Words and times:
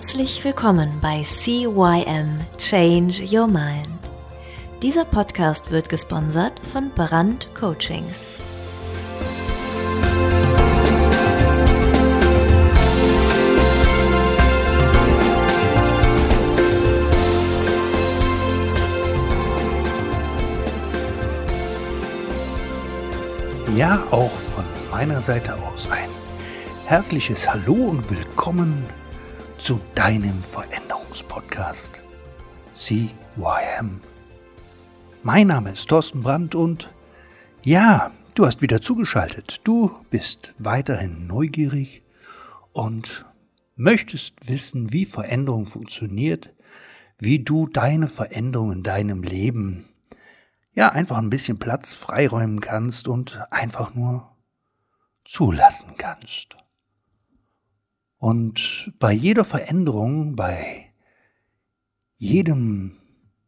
Herzlich 0.00 0.42
willkommen 0.44 0.98
bei 1.02 1.22
CYM 1.22 2.38
Change 2.56 3.22
Your 3.30 3.46
Mind. 3.46 3.86
Dieser 4.82 5.04
Podcast 5.04 5.70
wird 5.70 5.90
gesponsert 5.90 6.58
von 6.64 6.90
Brand 6.94 7.54
Coachings. 7.54 8.18
Ja, 23.76 24.02
auch 24.10 24.30
von 24.30 24.64
meiner 24.90 25.20
Seite 25.20 25.54
aus 25.56 25.86
ein 25.90 26.08
herzliches 26.86 27.46
Hallo 27.46 27.74
und 27.74 28.10
willkommen 28.10 28.88
zu 29.60 29.78
deinem 29.94 30.42
Veränderungspodcast 30.42 32.00
CYM. 32.74 34.00
Mein 35.22 35.48
Name 35.48 35.72
ist 35.72 35.86
Thorsten 35.86 36.22
Brandt 36.22 36.54
und 36.54 36.90
ja, 37.62 38.10
du 38.34 38.46
hast 38.46 38.62
wieder 38.62 38.80
zugeschaltet. 38.80 39.60
Du 39.64 39.94
bist 40.08 40.54
weiterhin 40.56 41.26
neugierig 41.26 42.02
und 42.72 43.26
möchtest 43.76 44.48
wissen, 44.48 44.94
wie 44.94 45.04
Veränderung 45.04 45.66
funktioniert, 45.66 46.54
wie 47.18 47.40
du 47.40 47.66
deine 47.66 48.08
Veränderung 48.08 48.72
in 48.72 48.82
deinem 48.82 49.22
Leben 49.22 49.84
ja 50.72 50.88
einfach 50.88 51.18
ein 51.18 51.28
bisschen 51.28 51.58
Platz 51.58 51.92
freiräumen 51.92 52.60
kannst 52.62 53.08
und 53.08 53.38
einfach 53.50 53.94
nur 53.94 54.34
zulassen 55.26 55.96
kannst. 55.98 56.56
Und 58.20 58.92
bei 58.98 59.12
jeder 59.12 59.46
Veränderung, 59.46 60.36
bei 60.36 60.92
jedem 62.18 62.98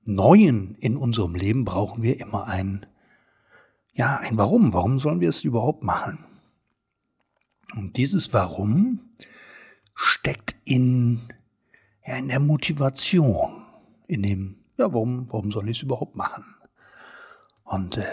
Neuen 0.03 0.77
in 0.77 0.97
unserem 0.97 1.35
Leben 1.35 1.67
brauchen 1.67 2.03
wir 2.03 2.19
immer 2.19 2.47
ein, 2.47 2.87
ja, 3.93 4.17
ein 4.17 4.39
Warum. 4.39 4.73
Warum 4.73 4.99
sollen 4.99 5.21
wir 5.21 5.29
es 5.29 5.45
überhaupt 5.45 5.83
machen? 5.83 6.25
Und 7.75 7.99
dieses 7.99 8.33
Warum 8.33 9.01
steckt 9.95 10.57
in, 10.65 11.21
ja, 12.07 12.17
in 12.17 12.29
der 12.29 12.41
Motivation, 12.41 13.67
in 14.07 14.23
dem, 14.23 14.57
ja, 14.79 14.91
warum, 14.95 15.31
warum 15.31 15.53
soll 15.53 15.69
ich 15.69 15.77
es 15.77 15.83
überhaupt 15.83 16.17
machen? 16.17 16.47
Und 17.65 17.99
äh, 17.99 18.05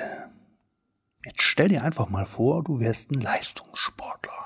jetzt 1.23 1.41
stell 1.41 1.69
dir 1.69 1.85
einfach 1.85 2.09
mal 2.09 2.25
vor, 2.25 2.65
du 2.65 2.81
wärst 2.81 3.11
ein 3.11 3.21
Leistungssportler 3.21 4.38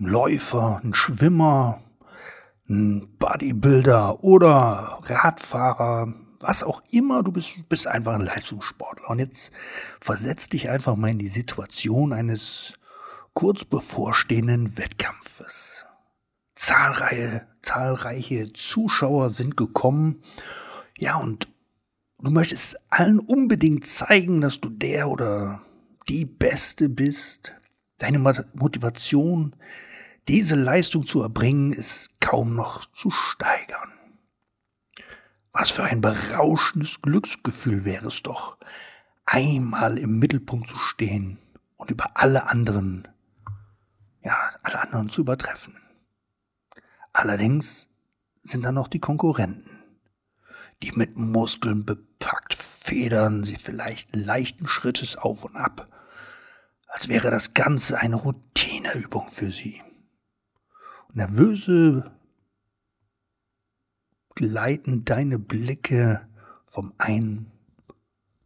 ein 0.00 0.06
Läufer, 0.06 0.80
ein 0.82 0.94
Schwimmer, 0.94 1.82
ein 2.68 3.16
Bodybuilder 3.18 4.24
oder 4.24 4.98
Radfahrer, 5.02 6.14
was 6.40 6.62
auch 6.62 6.82
immer, 6.90 7.22
du 7.22 7.32
bist, 7.32 7.54
bist 7.68 7.86
einfach 7.86 8.14
ein 8.14 8.22
Leistungssportler. 8.22 9.10
Und 9.10 9.18
jetzt 9.18 9.52
versetz 10.00 10.48
dich 10.48 10.70
einfach 10.70 10.96
mal 10.96 11.10
in 11.10 11.18
die 11.18 11.28
Situation 11.28 12.12
eines 12.14 12.74
kurz 13.34 13.64
bevorstehenden 13.64 14.78
Wettkampfes. 14.78 15.84
Zahlreiche, 16.54 17.46
zahlreiche 17.62 18.52
Zuschauer 18.52 19.28
sind 19.28 19.56
gekommen. 19.56 20.22
Ja, 20.98 21.16
und 21.16 21.48
du 22.18 22.30
möchtest 22.30 22.78
allen 22.90 23.18
unbedingt 23.18 23.84
zeigen, 23.84 24.40
dass 24.40 24.60
du 24.60 24.70
der 24.70 25.10
oder 25.10 25.60
die 26.08 26.24
Beste 26.24 26.88
bist. 26.88 27.54
Deine 27.98 28.18
Motivation 28.18 29.54
diese 30.30 30.54
Leistung 30.54 31.06
zu 31.06 31.22
erbringen, 31.22 31.72
ist 31.72 32.20
kaum 32.20 32.54
noch 32.54 32.84
zu 32.92 33.10
steigern. 33.10 33.90
Was 35.52 35.72
für 35.72 35.82
ein 35.82 36.00
berauschendes 36.00 37.02
Glücksgefühl 37.02 37.84
wäre 37.84 38.06
es 38.06 38.22
doch, 38.22 38.56
einmal 39.26 39.98
im 39.98 40.20
Mittelpunkt 40.20 40.68
zu 40.68 40.78
stehen 40.78 41.38
und 41.76 41.90
über 41.90 42.12
alle 42.14 42.48
anderen, 42.48 43.08
ja, 44.22 44.36
alle 44.62 44.80
anderen 44.80 45.08
zu 45.08 45.22
übertreffen. 45.22 45.74
Allerdings 47.12 47.88
sind 48.40 48.64
da 48.64 48.70
noch 48.70 48.86
die 48.86 49.00
Konkurrenten, 49.00 49.80
die 50.84 50.92
mit 50.92 51.16
Muskeln 51.16 51.84
bepackt 51.84 52.54
federn 52.54 53.42
sie 53.42 53.56
vielleicht 53.56 54.14
leichten 54.14 54.68
Schrittes 54.68 55.16
auf 55.16 55.42
und 55.42 55.56
ab, 55.56 55.88
als 56.86 57.08
wäre 57.08 57.32
das 57.32 57.52
Ganze 57.52 57.98
eine 57.98 58.14
Routineübung 58.14 59.28
für 59.32 59.50
sie. 59.50 59.82
Nervöse 61.14 62.10
gleiten 64.34 65.04
deine 65.04 65.38
Blicke 65.38 66.26
vom 66.66 66.92
einen 66.98 67.50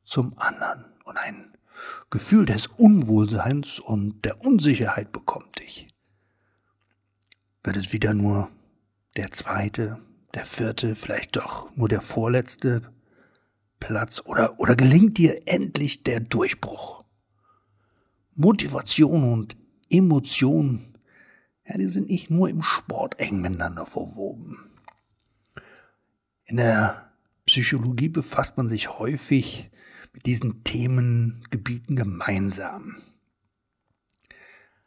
zum 0.02 0.36
anderen 0.38 0.84
und 1.04 1.16
ein 1.16 1.56
Gefühl 2.10 2.46
des 2.46 2.66
Unwohlseins 2.66 3.78
und 3.78 4.24
der 4.24 4.40
Unsicherheit 4.40 5.12
bekommt 5.12 5.58
dich. 5.58 5.88
Wird 7.62 7.76
es 7.76 7.92
wieder 7.92 8.14
nur 8.14 8.50
der 9.16 9.30
zweite, 9.30 10.00
der 10.34 10.46
vierte, 10.46 10.96
vielleicht 10.96 11.36
doch 11.36 11.74
nur 11.76 11.88
der 11.88 12.00
vorletzte 12.00 12.92
Platz 13.80 14.22
oder, 14.24 14.58
oder 14.58 14.76
gelingt 14.76 15.18
dir 15.18 15.46
endlich 15.46 16.02
der 16.02 16.20
Durchbruch? 16.20 17.04
Motivation 18.34 19.32
und 19.32 19.56
Emotion 19.88 20.93
ja, 21.66 21.78
die 21.78 21.88
sind 21.88 22.08
nicht 22.08 22.30
nur 22.30 22.48
im 22.48 22.62
Sport 22.62 23.18
eng 23.18 23.40
miteinander 23.40 23.86
verwoben. 23.86 24.58
In 26.44 26.56
der 26.56 27.10
Psychologie 27.46 28.08
befasst 28.08 28.56
man 28.56 28.68
sich 28.68 28.98
häufig 28.98 29.70
mit 30.12 30.26
diesen 30.26 30.62
Themengebieten 30.64 31.96
gemeinsam. 31.96 32.96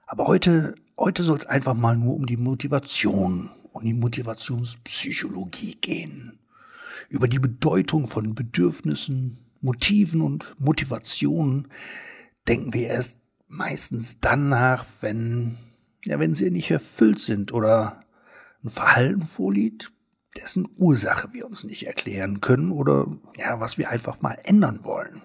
Aber 0.06 0.28
heute, 0.28 0.76
heute 0.98 1.24
soll 1.24 1.38
es 1.38 1.46
einfach 1.46 1.74
mal 1.74 1.98
nur 1.98 2.16
um 2.16 2.26
die 2.26 2.38
Motivation 2.38 3.50
und 3.74 3.84
die 3.84 3.94
Motivationspsychologie 3.94 5.76
gehen. 5.82 6.40
Über 7.10 7.28
die 7.28 7.40
Bedeutung 7.40 8.08
von 8.08 8.36
Bedürfnissen, 8.36 9.38
Motiven 9.62 10.22
und 10.22 10.56
Motivationen 10.60 11.68
denken 12.48 12.74
wir 12.74 12.88
erst 12.88 13.20
meistens 13.48 14.20
dann 14.20 14.50
nach, 14.50 14.86
wenn 15.02 15.58
ja, 16.06 16.20
wenn 16.20 16.34
sie 16.34 16.50
nicht 16.52 16.72
erfüllt 16.72 17.20
sind 17.20 17.54
oder 17.54 18.00
ein 18.64 18.70
Verhalten 18.70 19.28
vorliegt, 19.28 19.92
dessen 20.36 20.68
Ursache 20.78 21.34
wir 21.34 21.46
uns 21.46 21.64
nicht 21.64 21.88
erklären 21.88 22.42
können 22.42 22.72
oder 22.72 23.08
ja, 23.38 23.60
was 23.60 23.78
wir 23.78 23.90
einfach 23.90 24.22
mal 24.22 24.38
ändern 24.44 24.84
wollen. 24.84 25.22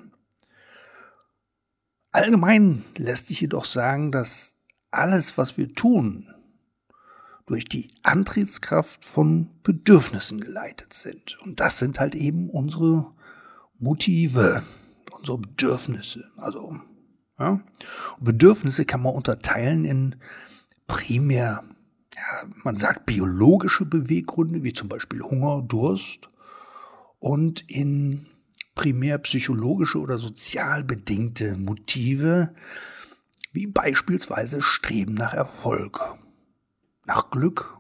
Allgemein 2.11 2.85
lässt 2.97 3.29
sich 3.29 3.41
jedoch 3.41 3.65
sagen, 3.65 4.13
dass 4.13 4.57
alles, 4.91 5.39
was 5.39 5.57
wir 5.57 5.73
tun, 5.73 6.29
durch 7.47 7.65
die 7.65 7.93
Antriebskraft 8.03 9.05
von 9.05 9.51
Bedürfnissen 9.63 10.41
geleitet 10.41 10.93
sind. 10.93 11.39
Und 11.43 11.61
das 11.61 11.79
sind 11.79 11.99
halt 11.99 12.15
eben 12.15 12.51
unsere 12.51 13.13
Motive, 13.79 14.63
unsere 15.11 15.39
Bedürfnisse. 15.39 16.31
Also 16.37 16.79
ja? 17.39 17.61
Bedürfnisse 18.21 18.85
kann 18.85 19.03
man 19.03 19.15
unterteilen 19.15 19.85
in 19.85 20.17
primär, 20.93 21.65
ja, 22.15 22.45
man 22.65 22.77
sagt 22.77 23.07
biologische 23.07 23.87
Beweggründe, 23.87 24.63
wie 24.63 24.75
zum 24.75 24.91
Beispiel 24.91 25.23
Hunger, 25.23 25.63
Durst, 25.63 26.29
und 27.19 27.63
in 27.71 28.27
primär 28.75 29.17
psychologische 29.19 29.99
oder 29.99 30.19
sozial 30.19 30.85
bedingte 30.85 31.57
Motive, 31.57 32.55
wie 33.53 33.67
beispielsweise 33.67 34.61
Streben 34.61 35.15
nach 35.15 35.33
Erfolg, 35.33 35.99
nach 37.07 37.31
Glück, 37.31 37.79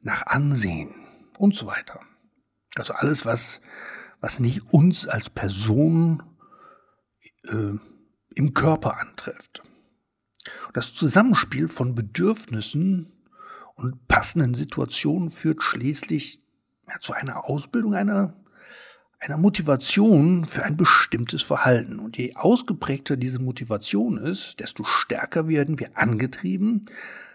nach 0.00 0.26
Ansehen 0.26 0.94
und 1.38 1.56
so 1.56 1.66
weiter. 1.66 1.98
Also 2.76 2.94
alles, 2.94 3.26
was, 3.26 3.60
was 4.20 4.38
nicht 4.38 4.72
uns 4.72 5.08
als 5.08 5.28
Person 5.28 6.22
äh, 7.44 7.72
im 8.34 8.54
Körper 8.54 9.00
antrifft. 9.00 9.62
Das 10.72 10.94
Zusammenspiel 10.94 11.68
von 11.68 11.94
Bedürfnissen 11.94 13.12
und 13.74 14.08
passenden 14.08 14.54
Situationen 14.54 15.30
führt 15.30 15.62
schließlich 15.62 16.40
ja, 16.88 16.98
zu 17.00 17.12
einer 17.12 17.48
Ausbildung 17.48 17.94
einer, 17.94 18.34
einer 19.20 19.36
Motivation 19.36 20.46
für 20.46 20.64
ein 20.64 20.76
bestimmtes 20.76 21.42
Verhalten. 21.42 21.98
Und 21.98 22.16
je 22.16 22.34
ausgeprägter 22.34 23.16
diese 23.16 23.38
Motivation 23.38 24.18
ist, 24.18 24.60
desto 24.60 24.84
stärker 24.84 25.48
werden 25.48 25.78
wir 25.78 25.96
angetrieben, 25.96 26.86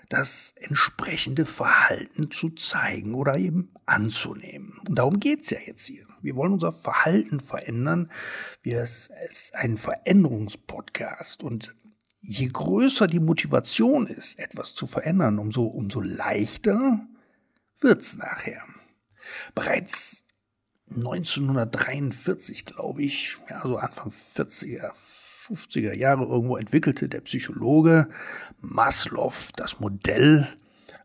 das 0.09 0.53
entsprechende 0.59 1.45
Verhalten 1.45 2.29
zu 2.29 2.49
zeigen 2.51 3.15
oder 3.15 3.37
eben 3.37 3.71
anzunehmen. 3.85 4.79
Und 4.87 4.99
darum 4.99 5.19
geht's 5.19 5.49
ja 5.49 5.57
jetzt 5.65 5.85
hier. 5.87 6.05
Wir 6.21 6.35
wollen 6.35 6.53
unser 6.53 6.71
Verhalten 6.71 7.39
verändern. 7.39 8.11
Wir, 8.61 8.81
es 8.81 9.09
ist 9.29 9.55
ein 9.55 9.77
Veränderungspodcast. 9.77 11.43
Und 11.43 11.75
je 12.23 12.47
größer 12.47 13.07
die 13.07 13.19
Motivation 13.19 14.07
ist, 14.07 14.39
etwas 14.39 14.73
zu 14.73 14.87
verändern, 14.87 15.39
umso, 15.39 15.65
umso 15.65 15.99
leichter 15.99 17.05
wird's 17.81 18.17
nachher. 18.17 18.63
Bereits 19.53 20.25
1943, 20.89 22.65
glaube 22.65 23.03
ich, 23.03 23.37
ja, 23.49 23.61
so 23.61 23.77
Anfang 23.77 24.11
40er, 24.35 24.91
50er 25.47 25.93
Jahre 25.93 26.23
irgendwo 26.23 26.55
entwickelte 26.55 27.09
der 27.09 27.21
Psychologe 27.21 28.07
Maslow 28.61 29.33
das 29.57 29.81
Modell 29.81 30.47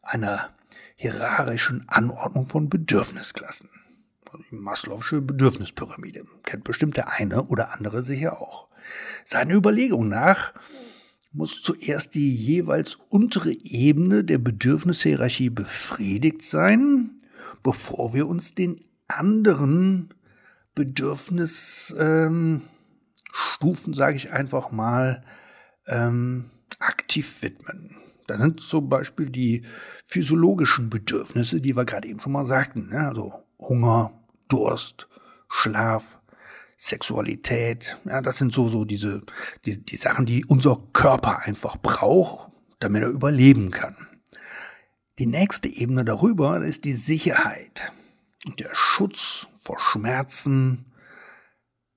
einer 0.02 0.50
hierarchischen 0.94 1.88
Anordnung 1.88 2.46
von 2.46 2.68
Bedürfnisklassen. 2.68 3.70
Die 4.50 4.56
Maslow'sche 4.56 5.20
Bedürfnispyramide. 5.22 6.26
Kennt 6.42 6.64
bestimmt 6.64 6.96
der 6.96 7.12
eine 7.12 7.44
oder 7.44 7.72
andere 7.72 8.02
sicher 8.02 8.40
auch. 8.40 8.68
Seiner 9.24 9.54
Überlegung 9.54 10.08
nach 10.08 10.52
muss 11.38 11.62
zuerst 11.62 12.16
die 12.16 12.34
jeweils 12.34 12.98
untere 13.10 13.52
Ebene 13.52 14.24
der 14.24 14.38
Bedürfnishierarchie 14.38 15.50
befriedigt 15.50 16.42
sein, 16.42 17.12
bevor 17.62 18.12
wir 18.12 18.26
uns 18.26 18.56
den 18.56 18.80
anderen 19.06 20.12
Bedürfnisstufen, 20.74 22.60
ähm, 23.60 23.94
sage 23.94 24.16
ich 24.16 24.32
einfach 24.32 24.72
mal, 24.72 25.22
ähm, 25.86 26.50
aktiv 26.80 27.40
widmen. 27.40 27.94
Da 28.26 28.36
sind 28.36 28.60
zum 28.60 28.88
Beispiel 28.88 29.30
die 29.30 29.62
physiologischen 30.06 30.90
Bedürfnisse, 30.90 31.60
die 31.60 31.76
wir 31.76 31.84
gerade 31.84 32.08
eben 32.08 32.18
schon 32.18 32.32
mal 32.32 32.46
sagten, 32.46 32.88
ne? 32.88 33.06
also 33.06 33.32
Hunger, 33.60 34.10
Durst, 34.48 35.08
Schlaf, 35.48 36.17
Sexualität. 36.78 37.98
Ja, 38.04 38.22
das 38.22 38.38
sind 38.38 38.52
so, 38.52 38.68
so 38.68 38.84
diese, 38.84 39.22
die, 39.66 39.84
die 39.84 39.96
Sachen, 39.96 40.26
die 40.26 40.44
unser 40.44 40.78
Körper 40.92 41.40
einfach 41.40 41.76
braucht, 41.76 42.52
damit 42.78 43.02
er 43.02 43.08
überleben 43.08 43.70
kann. 43.70 43.96
Die 45.18 45.26
nächste 45.26 45.68
Ebene 45.68 46.04
darüber 46.04 46.64
ist 46.64 46.84
die 46.84 46.94
Sicherheit 46.94 47.92
der 48.58 48.70
Schutz 48.72 49.48
vor 49.60 49.80
Schmerzen, 49.80 50.86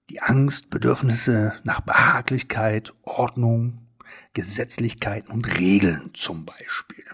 die 0.10 0.20
Angst, 0.20 0.72
Bedürfnisse 0.72 1.54
nach 1.64 1.82
Behaglichkeit, 1.82 2.92
Ordnung, 3.04 3.88
Gesetzlichkeiten 4.34 5.32
und 5.32 5.60
Regeln 5.60 6.10
zum 6.14 6.46
Beispiel. 6.46 7.06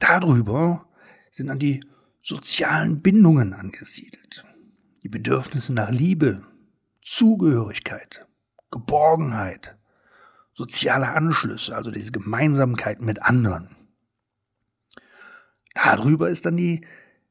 Darüber 0.00 0.88
sind 1.30 1.46
dann 1.46 1.60
die 1.60 1.84
sozialen 2.20 3.00
Bindungen 3.00 3.52
angesiedelt, 3.52 4.44
die 5.04 5.08
Bedürfnisse 5.08 5.72
nach 5.72 5.90
Liebe, 5.90 6.42
Zugehörigkeit, 7.04 8.26
Geborgenheit, 8.70 9.76
soziale 10.54 11.08
Anschlüsse, 11.08 11.76
also 11.76 11.90
diese 11.90 12.12
Gemeinsamkeit 12.12 13.02
mit 13.02 13.20
anderen. 13.20 13.76
Darüber 15.74 16.30
ist 16.30 16.46
dann 16.46 16.56
die 16.56 16.86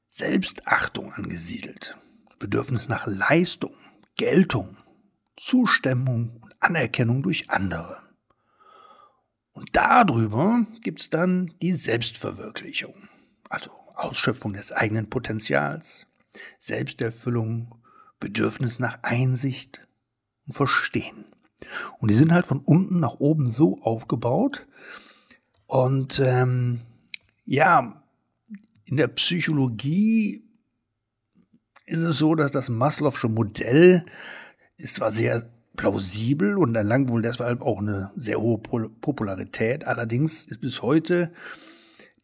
Selbstachtung 0.08 1.12
angesiedelt, 1.14 1.98
Bedürfnis 2.38 2.88
nach 2.88 3.08
Leistung, 3.08 3.74
Geltung, 4.16 4.78
Zustimmung 5.38 6.38
und 6.42 6.56
Anerkennung 6.60 7.24
durch 7.24 7.50
andere. 7.50 8.00
Und 9.54 9.76
darüber 9.76 10.68
gibt 10.82 11.02
es 11.02 11.10
dann 11.10 11.52
die 11.64 11.74
Selbstverwirklichung, 11.74 13.10
also 13.50 13.72
Ausschöpfung 13.96 14.54
des 14.54 14.72
eigenen 14.72 15.10
Potenzials, 15.10 16.06
Selbsterfüllung, 16.60 17.83
Bedürfnis 18.24 18.80
nach 18.80 19.00
Einsicht 19.04 19.86
und 20.48 20.54
Verstehen. 20.54 21.26
Und 22.00 22.10
die 22.10 22.16
sind 22.16 22.32
halt 22.32 22.48
von 22.48 22.60
unten 22.60 23.02
nach 23.02 23.16
oben 23.20 23.50
so 23.50 23.82
aufgebaut. 23.82 24.66
Und 25.68 26.22
ähm, 26.24 26.80
ja, 27.46 28.02
in 28.86 28.96
der 28.96 29.10
Psychologie 29.10 30.44
ist 31.86 32.02
es 32.02 32.18
so, 32.18 32.34
dass 32.36 32.52
das 32.52 32.70
Maslow'sche 32.70 33.28
Modell 33.28 34.06
ist 34.78 34.96
zwar 34.96 35.12
sehr 35.12 35.50
plausibel 35.76 36.58
und 36.58 36.76
erlangt 36.76 37.10
wohl 37.10 37.22
deshalb 37.22 37.62
auch 37.62 37.80
eine 37.80 38.12
sehr 38.16 38.40
hohe 38.40 38.60
Popularität. 38.60 39.86
Allerdings 39.86 40.46
ist 40.46 40.62
bis 40.62 40.82
heute 40.82 41.34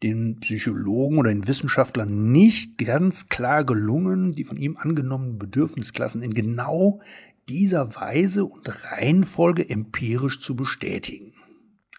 den 0.02 0.40
Psychologen 0.40 1.18
oder 1.18 1.30
den 1.30 1.46
Wissenschaftlern 1.46 2.32
nicht 2.32 2.78
ganz 2.78 3.28
klar 3.28 3.64
gelungen, 3.64 4.32
die 4.32 4.44
von 4.44 4.56
ihm 4.56 4.76
angenommenen 4.76 5.38
Bedürfnisklassen 5.38 6.22
in 6.22 6.34
genau 6.34 7.00
dieser 7.48 7.94
Weise 7.96 8.44
und 8.44 8.84
Reihenfolge 8.84 9.68
empirisch 9.68 10.40
zu 10.40 10.56
bestätigen. 10.56 11.34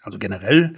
Also 0.02 0.18
generell 0.18 0.76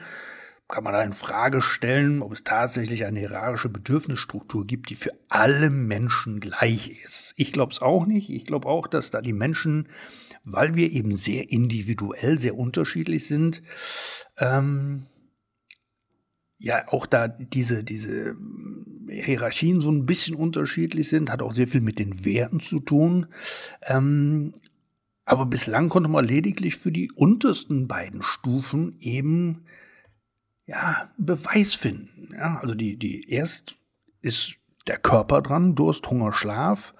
kann 0.67 0.83
man 0.83 0.93
da 0.93 1.03
in 1.03 1.13
Frage 1.13 1.61
stellen, 1.61 2.21
ob 2.21 2.33
es 2.33 2.43
tatsächlich 2.43 3.05
eine 3.05 3.19
hierarchische 3.19 3.69
Bedürfnisstruktur 3.69 4.65
gibt, 4.65 4.89
die 4.89 4.95
für 4.95 5.11
alle 5.29 5.69
Menschen 5.69 6.39
gleich 6.39 6.89
ist. 7.05 7.33
Ich 7.37 7.53
glaube 7.53 7.71
es 7.71 7.81
auch 7.81 8.05
nicht. 8.05 8.29
Ich 8.29 8.45
glaube 8.45 8.67
auch, 8.67 8.87
dass 8.87 9.11
da 9.11 9.21
die 9.21 9.33
Menschen, 9.33 9.87
weil 10.45 10.75
wir 10.75 10.91
eben 10.91 11.15
sehr 11.15 11.51
individuell, 11.51 12.39
sehr 12.39 12.57
unterschiedlich 12.57 13.27
sind, 13.27 13.61
ähm, 14.39 15.05
ja 16.59 16.87
auch 16.87 17.05
da 17.05 17.27
diese, 17.27 17.83
diese 17.83 18.35
Hierarchien 19.09 19.81
so 19.81 19.91
ein 19.91 20.05
bisschen 20.05 20.35
unterschiedlich 20.35 21.09
sind, 21.09 21.29
hat 21.31 21.41
auch 21.41 21.51
sehr 21.51 21.67
viel 21.67 21.81
mit 21.81 21.99
den 21.99 22.25
Werten 22.25 22.59
zu 22.59 22.79
tun. 22.79 23.27
Ähm, 23.83 24.53
aber 25.25 25.45
bislang 25.45 25.89
konnte 25.89 26.09
man 26.09 26.25
lediglich 26.25 26.77
für 26.77 26.91
die 26.91 27.11
untersten 27.11 27.87
beiden 27.87 28.21
Stufen 28.21 28.97
eben 28.99 29.63
ja, 30.65 31.09
Beweis 31.17 31.73
finden. 31.73 32.33
Ja, 32.33 32.59
also 32.59 32.75
die, 32.75 32.97
die 32.97 33.29
erst 33.29 33.75
ist 34.21 34.55
der 34.87 34.97
Körper 34.97 35.41
dran, 35.41 35.75
Durst, 35.75 36.09
Hunger, 36.09 36.33
Schlaf 36.33 36.93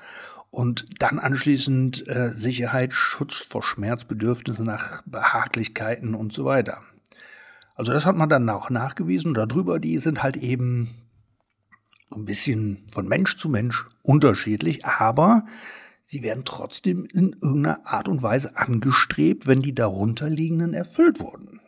und 0.52 0.86
dann 1.00 1.20
anschließend 1.20 2.08
äh, 2.08 2.32
Sicherheit, 2.34 2.94
Schutz 2.94 3.38
vor 3.38 3.64
Schmerzbedürfnissen 3.64 4.66
nach 4.66 5.02
Behaglichkeiten 5.06 6.16
und 6.16 6.32
so 6.32 6.46
weiter. 6.46 6.82
Also 7.76 7.92
das 7.92 8.06
hat 8.06 8.16
man 8.16 8.30
dann 8.30 8.50
auch 8.50 8.70
nachgewiesen. 8.70 9.34
Darüber, 9.34 9.80
die 9.80 9.98
sind 9.98 10.22
halt 10.22 10.38
eben 10.38 10.90
ein 12.12 12.26
bisschen 12.26 12.88
von 12.92 13.08
Mensch 13.08 13.38
zu 13.38 13.50
Mensch 13.50 13.88
unterschiedlich, 14.04 14.86
aber 14.86 15.46
sie 16.04 16.22
werden 16.22 16.46
trotzdem 16.46 17.06
in 17.06 17.36
irgendeiner 17.42 17.88
Art 17.88 18.08
und 18.08 18.22
Weise 18.22 18.56
angestrebt, 18.58 19.48
wenn 19.48 19.62
die 19.62 19.74
darunterliegenden 19.74 20.74
erfüllt 20.74 21.20
wurden. 21.20 21.60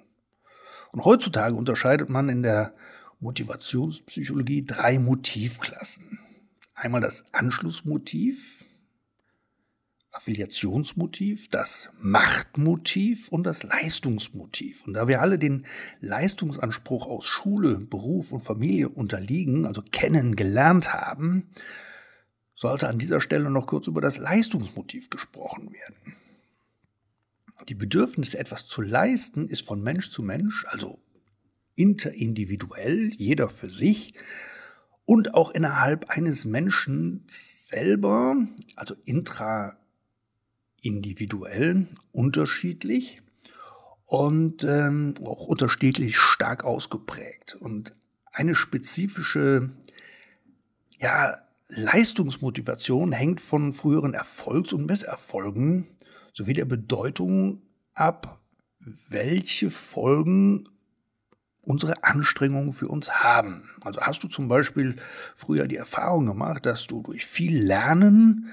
Und 0.92 1.04
heutzutage 1.04 1.56
unterscheidet 1.56 2.10
man 2.10 2.30
in 2.30 2.44
der 2.44 2.74
Motivationspsychologie 3.20 4.66
drei 4.66 5.00
Motivklassen. 5.00 6.20
Einmal 6.76 7.02
das 7.02 7.34
Anschlussmotiv, 7.34 8.65
Affiliationsmotiv, 10.16 11.50
das 11.50 11.90
Machtmotiv 12.00 13.28
und 13.30 13.44
das 13.44 13.64
Leistungsmotiv. 13.64 14.88
Und 14.88 14.94
da 14.94 15.08
wir 15.08 15.22
alle 15.22 15.38
den 15.38 15.66
Leistungsanspruch 16.00 17.06
aus 17.06 17.28
Schule, 17.28 17.78
Beruf 17.80 18.32
und 18.32 18.42
Familie 18.42 18.90
unterliegen, 18.90 19.66
also 19.66 19.82
kennen, 19.82 20.36
gelernt 20.36 20.94
haben, 20.94 21.50
sollte 22.56 22.88
an 22.88 22.98
dieser 22.98 23.20
Stelle 23.20 23.50
noch 23.50 23.68
kurz 23.68 23.88
über 23.88 24.00
das 24.00 24.18
Leistungsmotiv 24.18 25.10
gesprochen 25.10 25.74
werden. 25.74 26.16
Die 27.68 27.76
Bedürfnis, 27.76 28.34
etwas 28.34 28.68
zu 28.68 28.82
leisten, 28.82 29.50
ist 29.50 29.68
von 29.68 29.82
Mensch 29.82 30.12
zu 30.12 30.24
Mensch, 30.24 30.66
also 30.70 31.00
interindividuell, 31.76 33.12
jeder 33.16 33.50
für 33.50 33.70
sich, 33.70 34.14
und 35.04 35.34
auch 35.34 35.52
innerhalb 35.52 36.10
eines 36.10 36.46
Menschen 36.46 37.24
selber, 37.28 38.36
also 38.76 38.96
intra 39.06 39.78
individuell 40.86 41.88
unterschiedlich 42.12 43.22
und 44.06 44.64
ähm, 44.64 45.16
auch 45.24 45.48
unterschiedlich 45.48 46.18
stark 46.18 46.64
ausgeprägt. 46.64 47.56
Und 47.60 47.94
eine 48.32 48.56
spezifische 48.56 49.72
ja, 51.00 51.38
Leistungsmotivation 51.70 53.12
hängt 53.12 53.42
von 53.42 53.74
früheren 53.74 54.14
Erfolgs- 54.14 54.74
und 54.74 54.86
Misserfolgen 54.86 55.88
sowie 56.34 56.54
der 56.54 56.66
Bedeutung 56.66 57.62
ab, 57.94 58.40
welche 59.10 59.72
Folgen 59.72 60.64
unsere 61.62 62.04
Anstrengungen 62.04 62.74
für 62.74 62.88
uns 62.88 63.24
haben. 63.24 63.72
Also 63.82 64.02
hast 64.02 64.24
du 64.24 64.28
zum 64.28 64.48
Beispiel 64.48 64.98
früher 65.34 65.68
die 65.68 65.78
Erfahrung 65.78 66.28
gemacht, 66.28 66.66
dass 66.68 66.86
du 66.86 67.02
durch 67.02 67.26
viel 67.26 67.58
Lernen 67.58 68.50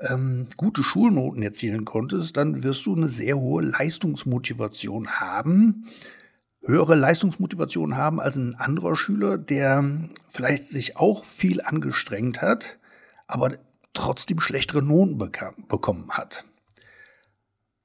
ähm, 0.00 0.48
gute 0.56 0.82
Schulnoten 0.82 1.42
erzielen 1.42 1.84
konntest, 1.84 2.36
dann 2.36 2.62
wirst 2.62 2.86
du 2.86 2.94
eine 2.94 3.08
sehr 3.08 3.36
hohe 3.36 3.62
Leistungsmotivation 3.62 5.20
haben, 5.20 5.86
höhere 6.62 6.94
Leistungsmotivation 6.94 7.96
haben 7.96 8.20
als 8.20 8.36
ein 8.36 8.54
anderer 8.54 8.96
Schüler, 8.96 9.38
der 9.38 9.84
vielleicht 10.28 10.64
sich 10.64 10.96
auch 10.96 11.24
viel 11.24 11.60
angestrengt 11.60 12.42
hat, 12.42 12.78
aber 13.26 13.52
trotzdem 13.92 14.40
schlechtere 14.40 14.82
Noten 14.82 15.18
bekam, 15.18 15.54
bekommen 15.68 16.10
hat. 16.10 16.44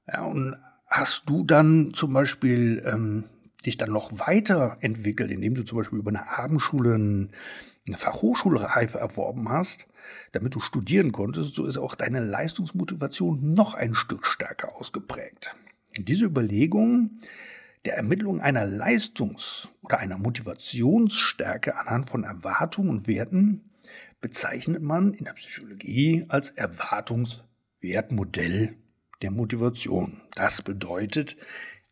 Ja, 0.06 0.24
und 0.24 0.56
hast 0.86 1.28
du 1.28 1.44
dann 1.44 1.92
zum 1.92 2.12
Beispiel 2.12 2.82
ähm, 2.86 3.24
dich 3.64 3.76
dann 3.76 3.90
noch 3.90 4.18
weiterentwickelt, 4.18 5.30
indem 5.30 5.54
du 5.54 5.64
zum 5.64 5.78
Beispiel 5.78 5.98
über 5.98 6.10
eine 6.10 6.30
Abendschule 6.30 7.28
eine 7.86 7.98
Fachhochschulreife 7.98 8.98
erworben 8.98 9.48
hast, 9.48 9.86
damit 10.32 10.54
du 10.54 10.60
studieren 10.60 11.12
konntest, 11.12 11.54
so 11.54 11.64
ist 11.64 11.78
auch 11.78 11.94
deine 11.94 12.20
Leistungsmotivation 12.20 13.54
noch 13.54 13.72
ein 13.74 13.94
Stück 13.94 14.26
stärker 14.26 14.76
ausgeprägt. 14.76 15.56
Diese 15.96 16.26
Überlegung 16.26 17.20
der 17.84 17.96
Ermittlung 17.96 18.40
einer 18.40 18.66
Leistungs- 18.66 19.68
oder 19.82 19.98
einer 19.98 20.18
Motivationsstärke 20.18 21.78
anhand 21.78 22.10
von 22.10 22.24
Erwartungen 22.24 22.90
und 22.90 23.06
Werten 23.06 23.70
bezeichnet 24.20 24.82
man 24.82 25.14
in 25.14 25.24
der 25.24 25.34
Psychologie 25.34 26.24
als 26.28 26.50
Erwartungswertmodell 26.50 28.76
der 29.22 29.30
Motivation. 29.30 30.20
Das 30.34 30.62
bedeutet 30.62 31.36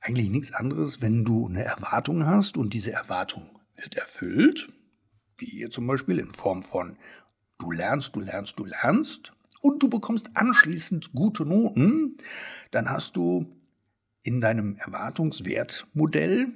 eigentlich 0.01 0.31
nichts 0.31 0.53
anderes, 0.53 1.01
wenn 1.01 1.25
du 1.25 1.47
eine 1.47 1.63
Erwartung 1.65 2.27
hast 2.27 2.57
und 2.57 2.75
diese 2.75 2.91
Erwartung 2.93 3.49
wird 3.77 3.95
erfüllt, 3.95 4.69
wie 5.39 5.47
hier 5.47 5.71
zum 5.71 5.87
Beispiel 5.87 6.19
in 6.19 6.33
Form 6.33 6.63
von 6.63 6.97
du 7.59 7.71
lernst, 7.71 8.17
du 8.17 8.21
lernst, 8.21 8.59
du 8.59 8.65
lernst 8.65 9.33
und 9.61 9.83
du 9.83 9.89
bekommst 9.89 10.31
anschließend 10.35 11.13
gute 11.13 11.47
Noten, 11.47 12.17
dann 12.71 12.91
hast 12.91 13.17
du 13.17 13.47
in 14.23 14.41
deinem 14.41 14.77
Erwartungswertmodell 14.77 16.49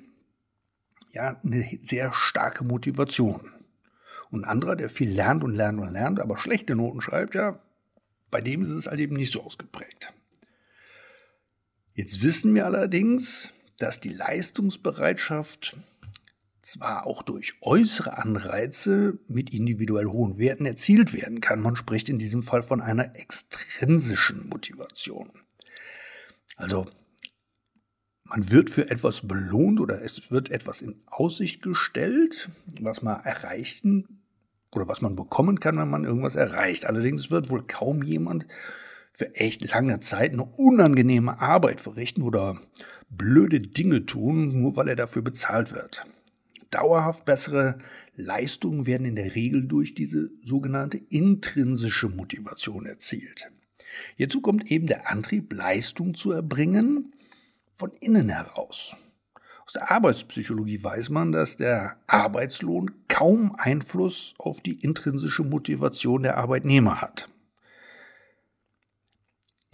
ja 1.11 1.41
eine 1.43 1.79
sehr 1.81 2.13
starke 2.13 2.65
Motivation. 2.65 3.53
Und 4.31 4.45
ein 4.45 4.51
anderer, 4.51 4.77
der 4.77 4.91
viel 4.91 5.11
lernt 5.11 5.43
und 5.43 5.55
lernt 5.55 5.81
und 5.81 5.93
lernt, 5.93 6.21
aber 6.21 6.37
schlechte 6.37 6.77
Noten 6.77 7.01
schreibt, 7.01 7.35
ja, 7.35 7.61
bei 8.31 8.41
dem 8.41 8.63
ist 8.63 8.71
es 8.71 8.87
halt 8.87 9.01
eben 9.01 9.17
nicht 9.17 9.33
so 9.33 9.43
ausgeprägt. 9.43 10.13
Jetzt 11.95 12.23
wissen 12.23 12.55
wir 12.55 12.67
allerdings, 12.67 13.51
dass 13.79 14.01
die 14.01 14.13
Leistungsbereitschaft 14.13 15.77
zwar 16.69 17.07
auch 17.07 17.23
durch 17.23 17.55
äußere 17.63 18.19
Anreize 18.19 19.19
mit 19.27 19.51
individuell 19.51 20.07
hohen 20.07 20.39
Werten 20.39 20.67
erzielt 20.67 21.13
werden 21.15 21.41
kann, 21.41 21.61
man 21.61 21.77
spricht 21.77 22.09
in 22.09 22.19
diesem 22.19 22.43
Fall 22.43 22.63
von 22.63 22.81
einer 22.81 23.17
extrinsischen 23.17 24.49
Motivation. 24.49 25.31
Also 26.57 26.87
man 28.25 28.51
wird 28.51 28.69
für 28.69 28.91
etwas 28.91 29.27
belohnt 29.27 29.81
oder 29.81 30.03
es 30.03 30.31
wird 30.31 30.51
etwas 30.51 30.83
in 30.83 31.01
Aussicht 31.07 31.63
gestellt, 31.63 32.51
was 32.81 33.01
man 33.01 33.21
erreichen 33.21 34.23
oder 34.71 34.87
was 34.87 35.01
man 35.01 35.17
bekommen 35.17 35.61
kann, 35.61 35.79
wenn 35.79 35.89
man 35.89 36.05
irgendwas 36.05 36.35
erreicht. 36.35 36.85
Allerdings 36.85 37.31
wird 37.31 37.49
wohl 37.49 37.63
kaum 37.67 38.03
jemand 38.03 38.47
für 39.15 39.35
echt 39.35 39.71
lange 39.73 40.01
Zeit 40.01 40.35
eine 40.35 40.45
unangenehme 40.45 41.41
Arbeit 41.41 41.81
verrichten 41.81 42.21
oder 42.21 42.61
blöde 43.09 43.61
Dinge 43.61 44.05
tun, 44.05 44.61
nur 44.61 44.77
weil 44.77 44.89
er 44.89 44.97
dafür 44.97 45.23
bezahlt 45.23 45.73
wird. 45.73 46.05
Dauerhaft 46.71 47.25
bessere 47.25 47.79
Leistungen 48.17 48.87
werden 48.87 49.07
in 49.07 49.17
der 49.17 49.35
Regel 49.35 49.67
durch 49.67 49.95
diese 49.95 50.31
sogenannte 50.43 50.99
intrinsische 50.99 52.09
Motivation 52.09 52.87
erzielt. 52.87 53.51
Hierzu 54.17 54.41
kommt 54.41 54.71
eben 54.71 54.87
der 54.87 55.11
Antrieb, 55.11 55.53
Leistung 55.53 56.15
zu 56.15 56.33
erbringen, 56.33 57.15
von 57.75 57.91
innen 58.01 58.29
heraus. 58.29 58.97
Aus 59.65 59.75
der 59.75 59.91
Arbeitspsychologie 59.91 60.83
weiß 60.83 61.11
man, 61.11 61.31
dass 61.31 61.57
der 61.57 61.97
Arbeitslohn 62.07 62.91
kaum 63.07 63.55
Einfluss 63.57 64.35
auf 64.39 64.61
die 64.61 64.81
intrinsische 64.81 65.45
Motivation 65.45 66.23
der 66.23 66.39
Arbeitnehmer 66.39 67.01
hat. 67.01 67.29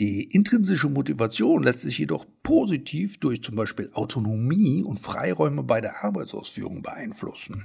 Die 0.00 0.24
intrinsische 0.24 0.88
Motivation 0.88 1.62
lässt 1.62 1.82
sich 1.82 1.98
jedoch 1.98 2.26
positiv 2.42 3.18
durch 3.18 3.42
zum 3.42 3.54
Beispiel 3.54 3.90
Autonomie 3.92 4.82
und 4.82 4.98
Freiräume 4.98 5.62
bei 5.62 5.80
der 5.80 6.02
Arbeitsausführung 6.04 6.82
beeinflussen. 6.82 7.64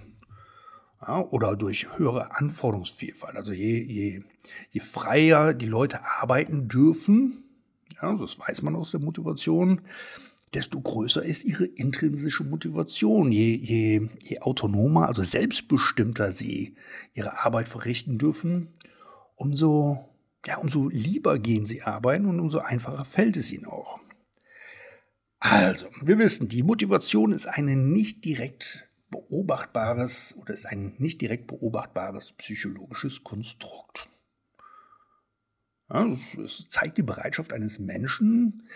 Ja, 1.02 1.22
oder 1.22 1.56
durch 1.56 1.98
höhere 1.98 2.36
Anforderungsvielfalt. 2.36 3.36
Also 3.36 3.54
je, 3.54 3.82
je, 3.82 4.24
je 4.70 4.82
freier 4.82 5.54
die 5.54 5.66
Leute 5.66 6.06
arbeiten 6.06 6.68
dürfen, 6.68 7.44
ja, 8.02 8.14
das 8.16 8.38
weiß 8.38 8.62
man 8.62 8.76
aus 8.76 8.92
der 8.92 9.00
Motivation, 9.00 9.82
desto 10.54 10.82
größer 10.82 11.24
ist 11.24 11.44
ihre 11.44 11.66
intrinsische 11.66 12.44
Motivation. 12.44 13.32
Je, 13.32 13.56
je, 13.56 14.10
je 14.24 14.40
autonomer, 14.40 15.08
also 15.08 15.24
selbstbestimmter 15.24 16.32
sie 16.32 16.76
ihre 17.14 17.44
Arbeit 17.46 17.70
verrichten 17.70 18.18
dürfen, 18.18 18.68
umso, 19.36 20.09
ja, 20.46 20.58
umso 20.58 20.90
lieber 20.90 21.40
gehen 21.40 21.66
sie 21.66 21.82
arbeiten 21.82 22.26
und 22.26 22.40
umso 22.40 22.60
einfacher 22.60 23.06
fällt 23.06 23.38
es 23.38 23.52
ihnen 23.52 23.66
auch. 23.66 24.00
Also, 25.40 25.88
wir 26.02 26.18
wissen, 26.18 26.50
die 26.50 26.64
Motivation 26.64 27.32
ist 27.32 27.46
ein 27.46 27.92
nicht 27.92 28.26
direkt 28.26 28.90
beobachtbares 29.10 30.36
oder 30.38 30.54
ist 30.54 30.66
ein 30.66 30.96
nicht 30.98 31.22
direkt 31.22 31.48
beobachtbares 31.48 32.34
psychologisches 32.34 33.24
Konstrukt. 33.24 34.10
Ja, 35.90 36.06
es 36.44 36.70
zeigt 36.70 36.98
die 36.98 37.04
Bereitschaft 37.04 37.52
eines 37.54 37.80
Menschen, 37.80 38.68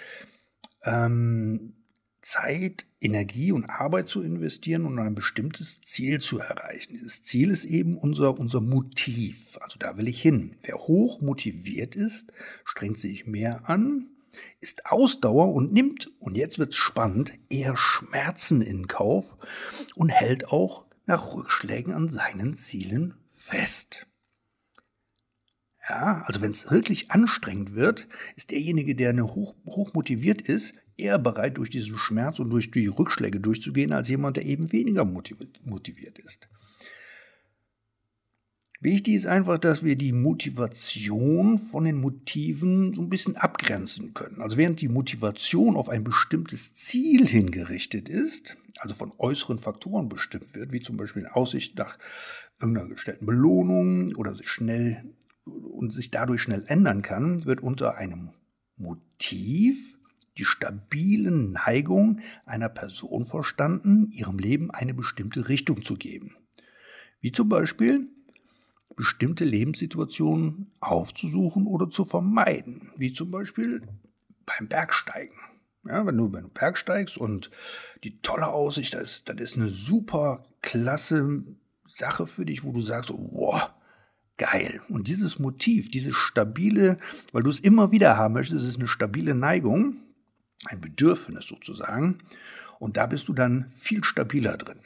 ähm, 0.84 1.76
Zeit, 2.24 2.86
Energie 3.02 3.52
und 3.52 3.66
Arbeit 3.66 4.08
zu 4.08 4.22
investieren 4.22 4.86
und 4.86 4.98
ein 4.98 5.14
bestimmtes 5.14 5.82
Ziel 5.82 6.20
zu 6.20 6.40
erreichen. 6.40 6.94
Dieses 6.94 7.22
Ziel 7.22 7.52
ist 7.52 7.66
eben 7.66 7.98
unser, 7.98 8.40
unser 8.40 8.62
Motiv. 8.62 9.58
Also 9.62 9.78
da 9.78 9.98
will 9.98 10.08
ich 10.08 10.22
hin. 10.22 10.56
Wer 10.64 10.78
hoch 10.78 11.22
motiviert 11.22 11.96
ist, 11.96 12.34
strengt 12.66 12.98
sich 12.98 13.28
mehr 13.28 13.70
an, 13.70 14.08
ist 14.62 14.88
Ausdauer 14.88 15.54
und 15.54 15.74
nimmt, 15.74 16.12
und 16.20 16.36
jetzt 16.36 16.58
wird's 16.58 16.78
spannend, 16.78 17.34
eher 17.50 17.76
Schmerzen 17.76 18.62
in 18.62 18.88
Kauf 18.88 19.38
und 19.96 20.10
hält 20.10 20.52
auch 20.52 20.86
nach 21.06 21.36
Rückschlägen 21.36 21.94
an 21.94 22.10
seinen 22.10 22.56
Zielen 22.56 23.16
fest. 23.30 24.08
Ja, 25.88 26.24
also 26.26 26.40
wenn 26.40 26.52
es 26.52 26.72
wirklich 26.72 27.12
anstrengend 27.12 27.76
wird, 27.76 28.08
ist 28.38 28.52
derjenige, 28.52 28.96
der 28.96 29.10
eine 29.10 29.36
hoch, 29.36 29.54
hoch 29.66 29.94
motiviert 29.94 30.42
ist, 30.42 30.76
eher 30.98 31.20
bereit, 31.20 31.58
durch 31.58 31.70
diesen 31.70 31.98
Schmerz 31.98 32.40
und 32.40 32.50
durch 32.50 32.72
die 32.72 32.88
Rückschläge 32.88 33.40
durchzugehen, 33.40 33.94
als 33.94 34.08
jemand, 34.08 34.38
der 34.38 34.46
eben 34.46 34.72
weniger 34.72 35.06
motiviert 35.06 36.20
ist. 36.20 36.48
Wichtig 38.84 39.14
ist 39.14 39.28
einfach, 39.28 39.60
dass 39.60 39.84
wir 39.84 39.96
die 39.96 40.12
Motivation 40.12 41.58
von 41.58 41.86
den 41.86 41.96
Motiven 41.96 42.94
so 42.94 43.02
ein 43.02 43.10
bisschen 43.10 43.38
abgrenzen 43.38 44.14
können. 44.14 44.42
Also 44.42 44.58
während 44.58 44.82
die 44.82 44.90
Motivation 44.90 45.78
auf 45.78 45.88
ein 45.88 46.04
bestimmtes 46.04 46.74
Ziel 46.74 47.26
hingerichtet 47.26 48.10
ist, 48.10 48.58
also 48.80 48.94
von 48.94 49.14
äußeren 49.18 49.60
Faktoren 49.60 50.10
bestimmt 50.10 50.54
wird, 50.54 50.74
wie 50.74 50.82
zum 50.82 50.98
Beispiel 50.98 51.22
in 51.22 51.30
Aussicht 51.30 51.78
nach 51.78 51.98
irgendeiner 52.60 52.90
gestellten 52.90 53.26
Belohnung 53.26 54.14
oder 54.18 54.36
sich 54.36 54.50
schnell 54.50 55.02
und 55.46 55.94
sich 55.94 56.12
dadurch 56.12 56.42
schnell 56.42 56.66
ändern 56.68 57.02
kann, 57.02 57.46
wird 57.46 57.62
unter 57.62 57.96
einem 57.96 58.32
Motiv 58.76 59.98
die 60.38 60.46
stabile 60.46 61.32
Neigung 61.32 62.20
einer 62.46 62.70
Person 62.70 63.26
verstanden, 63.26 64.10
ihrem 64.12 64.40
Leben 64.40 64.72
eine 64.72 64.94
bestimmte 64.94 65.48
Richtung 65.48 65.84
zu 65.84 65.96
geben. 65.96 66.36
Wie 67.22 67.32
zum 67.32 67.50
Beispiel 67.50 68.08
bestimmte 68.96 69.46
Lebenssituationen 69.46 70.72
aufzusuchen 70.80 71.68
oder 71.68 71.90
zu 71.90 72.06
vermeiden. 72.06 72.92
Wie 72.98 73.14
zum 73.14 73.32
Beispiel 73.32 73.82
beim 74.46 74.68
Bergsteigen. 74.68 75.36
Ja, 75.86 76.06
wenn 76.06 76.18
du 76.18 76.30
beim 76.30 76.50
Berg 76.50 76.78
steigst 76.78 77.18
und 77.18 77.52
die 78.04 78.22
tolle 78.22 78.48
Aussicht, 78.48 78.94
das 78.94 79.02
ist, 79.04 79.30
das 79.30 79.36
ist 79.40 79.58
eine 79.58 79.68
super 79.68 80.46
klasse 80.62 81.44
Sache 81.86 82.26
für 82.26 82.46
dich, 82.46 82.64
wo 82.64 82.72
du 82.72 82.82
sagst, 82.82 83.12
wow, 83.12 83.70
geil. 84.38 84.82
Und 84.88 85.10
dieses 85.10 85.40
Motiv, 85.40 85.92
diese 85.92 86.14
stabile, 86.14 86.98
weil 87.34 87.44
du 87.44 87.50
es 87.50 87.60
immer 87.60 87.92
wieder 87.92 88.16
haben 88.16 88.34
möchtest, 88.34 88.66
ist 88.66 88.80
eine 88.80 88.88
stabile 88.88 89.36
Neigung, 89.36 89.98
ein 90.66 90.82
Bedürfnis 90.82 91.46
sozusagen. 91.46 92.20
Und 92.80 92.98
da 92.98 93.06
bist 93.08 93.28
du 93.28 93.34
dann 93.34 93.72
viel 93.72 94.04
stabiler 94.04 94.58
drin. 94.58 94.80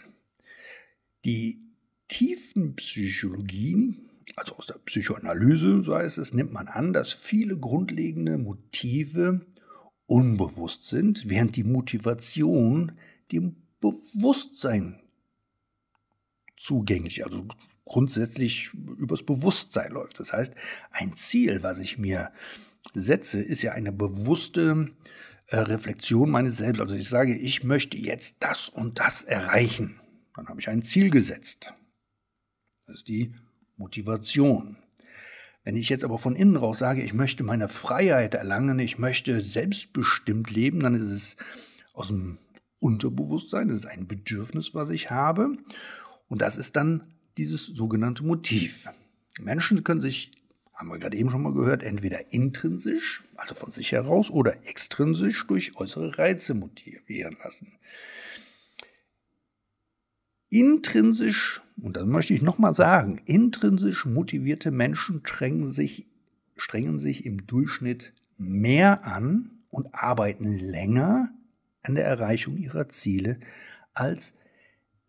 Die 1.26 1.60
Tiefenpsychologie, 2.08 3.96
also 4.36 4.56
aus 4.56 4.68
der 4.68 4.76
Psychoanalyse, 4.86 5.84
so 5.84 5.96
heißt 5.96 6.18
es, 6.18 6.34
nimmt 6.34 6.54
man 6.54 6.68
an, 6.68 6.94
dass 6.94 7.14
viele 7.14 7.58
grundlegende 7.58 8.38
Motive 8.38 9.46
unbewusst 10.06 10.86
sind, 10.86 11.30
während 11.30 11.56
die 11.56 11.64
Motivation 11.64 12.94
dem 13.32 13.58
Bewusstsein 13.80 15.00
zugänglich, 16.56 17.26
also 17.26 17.46
grundsätzlich 17.86 18.74
übers 18.74 19.24
Bewusstsein 19.24 19.92
läuft. 19.92 20.20
Das 20.20 20.34
heißt, 20.34 20.54
ein 20.92 21.16
Ziel, 21.16 21.64
was 21.64 21.80
ich 21.80 21.98
mir 21.98 22.32
setze, 22.94 23.40
ist 23.42 23.62
ja 23.62 23.74
eine 23.74 23.92
bewusste 23.92 24.88
äh, 25.48 25.58
Reflexion 25.58 26.30
meines 26.30 26.58
Selbst. 26.58 26.82
Also 26.82 26.96
ich 26.96 27.10
sage, 27.10 27.36
ich 27.36 27.64
möchte 27.64 27.98
jetzt 27.98 28.38
das 28.40 28.70
und 28.70 29.00
das 29.00 29.24
erreichen. 29.24 30.00
Dann 30.36 30.48
habe 30.48 30.60
ich 30.60 30.70
ein 30.70 30.84
Ziel 30.84 31.10
gesetzt. 31.10 31.74
Das 32.86 32.98
ist 32.98 33.08
die 33.08 33.34
Motivation. 33.76 34.78
Wenn 35.64 35.76
ich 35.76 35.90
jetzt 35.90 36.06
aber 36.06 36.18
von 36.18 36.36
innen 36.36 36.56
raus 36.56 36.80
sage, 36.80 37.02
ich 37.02 37.14
möchte 37.14 37.44
meine 37.44 37.68
Freiheit 37.68 38.36
erlangen, 38.36 38.80
ich 38.80 38.98
möchte 38.98 39.42
selbstbestimmt 39.42 40.50
leben, 40.50 40.80
dann 40.80 40.96
ist 40.96 41.10
es 41.10 41.36
aus 41.94 42.08
dem 42.08 42.38
Unterbewusstsein, 42.80 43.68
das 43.68 43.80
ist 43.80 43.86
ein 43.86 44.08
Bedürfnis, 44.08 44.74
was 44.74 44.90
ich 44.92 45.12
habe. 45.12 45.58
Und 46.28 46.42
das 46.42 46.58
ist 46.58 46.76
dann 46.76 47.08
dieses 47.38 47.66
sogenannte 47.66 48.24
Motiv. 48.24 48.88
Menschen 49.40 49.84
können 49.84 50.02
sich, 50.02 50.32
haben 50.78 50.90
wir 50.90 51.00
gerade 51.00 51.18
eben 51.18 51.32
schon 51.32 51.42
mal 51.42 51.54
gehört, 51.54 51.82
entweder 51.82 52.32
intrinsisch, 52.32 53.24
also 53.36 53.56
von 53.56 53.72
sich 53.72 53.92
heraus, 53.92 54.30
oder 54.30 54.68
extrinsisch 54.68 55.48
durch 55.48 55.76
äußere 55.76 56.20
Reize 56.20 56.54
motivieren 56.54 57.36
lassen. 57.44 57.74
Intrinsisch, 60.50 61.62
und 61.82 61.98
das 61.98 62.06
möchte 62.06 62.36
ich 62.36 62.44
nochmal 62.44 62.76
sagen, 62.76 63.20
intrinsisch 63.26 64.06
motivierte 64.06 64.70
Menschen 64.70 65.22
strengen 65.26 65.72
sich, 65.72 66.06
strengen 66.56 67.00
sich 67.00 67.26
im 67.26 67.48
Durchschnitt 67.48 68.14
mehr 68.38 69.04
an 69.04 69.64
und 69.70 69.96
arbeiten 69.96 70.60
länger 70.60 71.32
an 71.82 71.96
der 71.96 72.06
Erreichung 72.06 72.56
ihrer 72.56 72.88
Ziele 72.88 73.40
als 73.96 74.36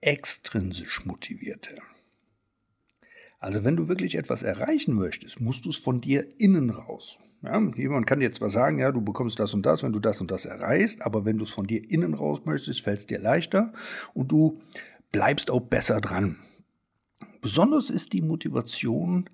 extrinsisch 0.01 1.05
motivierte. 1.05 1.77
Also 3.39 3.65
wenn 3.65 3.77
du 3.77 3.89
wirklich 3.89 4.17
etwas 4.17 4.43
erreichen 4.43 4.95
möchtest, 4.95 5.41
musst 5.41 5.65
du 5.65 5.71
es 5.71 5.77
von 5.77 6.01
dir 6.01 6.27
innen 6.39 6.71
raus. 6.71 7.19
Ja, 7.43 7.61
jemand 7.77 8.07
kann 8.07 8.19
dir 8.19 8.33
zwar 8.33 8.51
sagen, 8.51 8.81
ja, 8.81 8.91
du 8.91 9.01
bekommst 9.01 9.39
das 9.39 9.55
und 9.55 9.65
das, 9.65 9.85
wenn 9.85 9.93
du 9.93 10.01
das 10.01 10.21
und 10.21 10.31
das 10.31 10.45
erreichst, 10.45 11.03
aber 11.03 11.25
wenn 11.25 11.39
du 11.39 11.45
es 11.45 11.51
von 11.51 11.69
dir 11.69 11.89
innen 11.89 12.15
raus 12.15 12.41
möchtest, 12.45 12.81
fällt 12.81 12.99
es 12.99 13.07
dir 13.07 13.21
leichter 13.21 13.73
und 14.13 14.33
du 14.33 14.61
bleibst 15.13 15.51
auch 15.51 15.61
besser 15.61 16.01
dran. 16.01 16.37
Besonders 17.41 17.91
ist 17.91 18.13
die 18.13 18.23
Motivation 18.23 19.31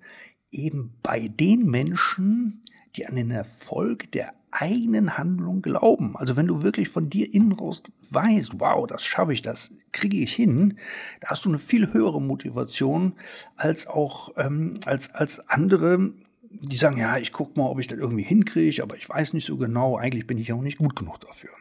eben 0.51 0.93
bei 1.01 1.27
den 1.27 1.65
Menschen, 1.65 2.63
die 2.95 3.07
an 3.07 3.15
den 3.15 3.31
Erfolg 3.31 4.11
der 4.11 4.31
eigenen 4.55 5.17
Handlung 5.17 5.61
glauben. 5.61 6.15
Also 6.15 6.35
wenn 6.35 6.47
du 6.47 6.63
wirklich 6.63 6.89
von 6.89 7.09
dir 7.09 7.33
innen 7.33 7.51
raus 7.51 7.83
weißt, 8.09 8.59
wow, 8.59 8.87
das 8.87 9.03
schaffe 9.05 9.33
ich, 9.33 9.41
das 9.41 9.71
kriege 9.91 10.17
ich 10.17 10.33
hin, 10.33 10.77
da 11.21 11.29
hast 11.29 11.45
du 11.45 11.49
eine 11.49 11.59
viel 11.59 11.93
höhere 11.93 12.21
Motivation 12.21 13.13
als 13.55 13.87
auch 13.87 14.33
ähm, 14.37 14.79
als 14.85 15.13
als 15.13 15.39
andere, 15.49 16.13
die 16.49 16.77
sagen, 16.77 16.97
ja, 16.97 17.17
ich 17.17 17.33
gucke 17.33 17.59
mal, 17.59 17.67
ob 17.67 17.79
ich 17.79 17.87
das 17.87 17.99
irgendwie 17.99 18.23
hinkriege, 18.23 18.81
aber 18.81 18.95
ich 18.95 19.07
weiß 19.07 19.33
nicht 19.33 19.45
so 19.45 19.57
genau, 19.57 19.97
eigentlich 19.97 20.27
bin 20.27 20.37
ich 20.37 20.47
ja 20.47 20.55
auch 20.55 20.61
nicht 20.61 20.77
gut 20.77 20.95
genug 20.95 21.19
dafür. 21.19 21.51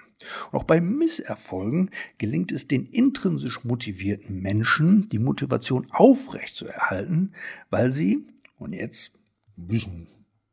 Und 0.50 0.60
auch 0.60 0.64
bei 0.64 0.80
Misserfolgen 0.80 1.90
gelingt 2.18 2.52
es 2.52 2.68
den 2.68 2.86
intrinsisch 2.86 3.64
motivierten 3.64 4.40
Menschen, 4.40 5.08
die 5.08 5.18
Motivation 5.18 5.86
aufrechtzuerhalten, 5.90 7.34
weil 7.70 7.92
sie, 7.92 8.24
und 8.58 8.72
jetzt 8.72 9.12
ein 9.58 9.68
bisschen 9.68 10.06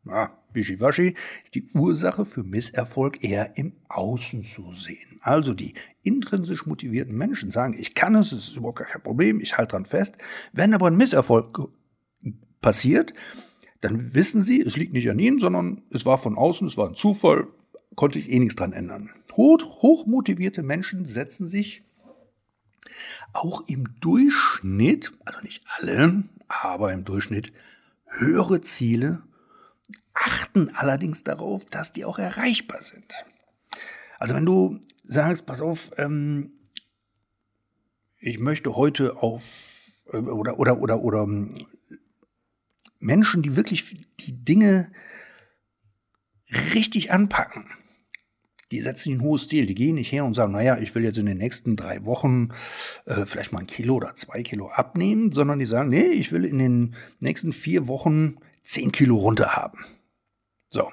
ja, 0.05 0.38
Wischiwaschi 0.53 1.15
ist 1.43 1.55
die 1.55 1.67
Ursache 1.74 2.25
für 2.25 2.43
Misserfolg 2.43 3.24
eher 3.24 3.58
im 3.58 3.74
Außen 3.88 4.43
zu 4.43 4.72
sehen. 4.74 5.20
Also 5.22 5.53
die 5.53 5.75
intrinsisch 6.03 6.65
motivierten 6.65 7.15
Menschen 7.15 7.51
sagen, 7.51 7.75
ich 7.79 7.93
kann 7.93 8.15
es, 8.15 8.31
es 8.31 8.50
ist 8.50 8.55
überhaupt 8.55 8.79
gar 8.79 8.88
kein 8.88 9.03
Problem, 9.03 9.39
ich 9.39 9.58
halte 9.58 9.72
dran 9.72 9.86
fest. 9.86 10.17
Wenn 10.53 10.74
aber 10.74 10.88
ein 10.88 10.98
Misserfolg 10.98 11.70
passiert, 12.62 13.13
dann 13.81 14.13
wissen 14.13 14.43
sie, 14.43 14.62
es 14.62 14.77
liegt 14.77 14.93
nicht 14.93 15.10
an 15.10 15.20
ihnen, 15.20 15.39
sondern 15.39 15.81
es 15.91 16.05
war 16.05 16.17
von 16.17 16.38
außen, 16.38 16.67
es 16.67 16.77
war 16.77 16.89
ein 16.89 16.96
Zufall, 16.96 17.48
konnte 17.96 18.20
ich 18.20 18.29
eh 18.29 18.39
nichts 18.39 18.55
dran 18.55 18.74
ändern. 18.74 19.10
Hoch, 19.34 19.81
hochmotivierte 19.81 20.63
Menschen 20.63 21.05
setzen 21.05 21.48
sich 21.48 21.84
auch 23.34 23.63
im 23.67 23.88
Durchschnitt, 24.00 25.13
also 25.25 25.39
nicht 25.41 25.63
alle, 25.77 26.24
aber 26.48 26.91
im 26.91 27.05
Durchschnitt 27.05 27.53
höhere 28.05 28.62
Ziele 28.62 29.24
achten 30.23 30.69
allerdings 30.75 31.23
darauf, 31.23 31.65
dass 31.65 31.93
die 31.93 32.05
auch 32.05 32.19
erreichbar 32.19 32.83
sind. 32.83 33.13
Also 34.19 34.35
wenn 34.35 34.45
du 34.45 34.79
sagst, 35.03 35.45
pass 35.45 35.61
auf, 35.61 35.91
ähm, 35.97 36.53
ich 38.19 38.39
möchte 38.39 38.75
heute 38.75 39.17
auf 39.17 39.43
äh, 40.11 40.17
oder 40.17 40.59
oder 40.59 40.79
oder 40.79 41.01
oder 41.01 41.24
ähm, 41.24 41.57
Menschen, 43.00 43.41
die 43.41 43.55
wirklich 43.55 44.05
die 44.19 44.46
Dinge 44.46 44.91
richtig 46.74 47.11
anpacken, 47.11 47.65
die 48.72 48.79
setzen 48.79 49.13
ein 49.13 49.22
hohes 49.22 49.48
Ziel. 49.48 49.65
Die 49.65 49.75
gehen 49.75 49.96
nicht 49.96 50.11
her 50.11 50.24
und 50.24 50.33
sagen, 50.33 50.53
naja, 50.53 50.77
ich 50.77 50.96
will 50.96 51.03
jetzt 51.03 51.17
in 51.17 51.25
den 51.25 51.37
nächsten 51.37 51.75
drei 51.75 52.05
Wochen 52.05 52.50
äh, 53.05 53.25
vielleicht 53.25 53.51
mal 53.51 53.59
ein 53.59 53.67
Kilo 53.67 53.96
oder 53.96 54.15
zwei 54.15 54.43
Kilo 54.43 54.69
abnehmen, 54.69 55.31
sondern 55.31 55.59
die 55.59 55.65
sagen, 55.65 55.89
nee, 55.89 56.03
ich 56.03 56.31
will 56.31 56.46
in 56.46 56.59
den 56.59 56.96
nächsten 57.19 57.53
vier 57.53 57.87
Wochen 57.87 58.37
zehn 58.63 58.91
Kilo 58.91 59.17
runter 59.17 59.55
haben. 59.55 59.79
So. 60.72 60.92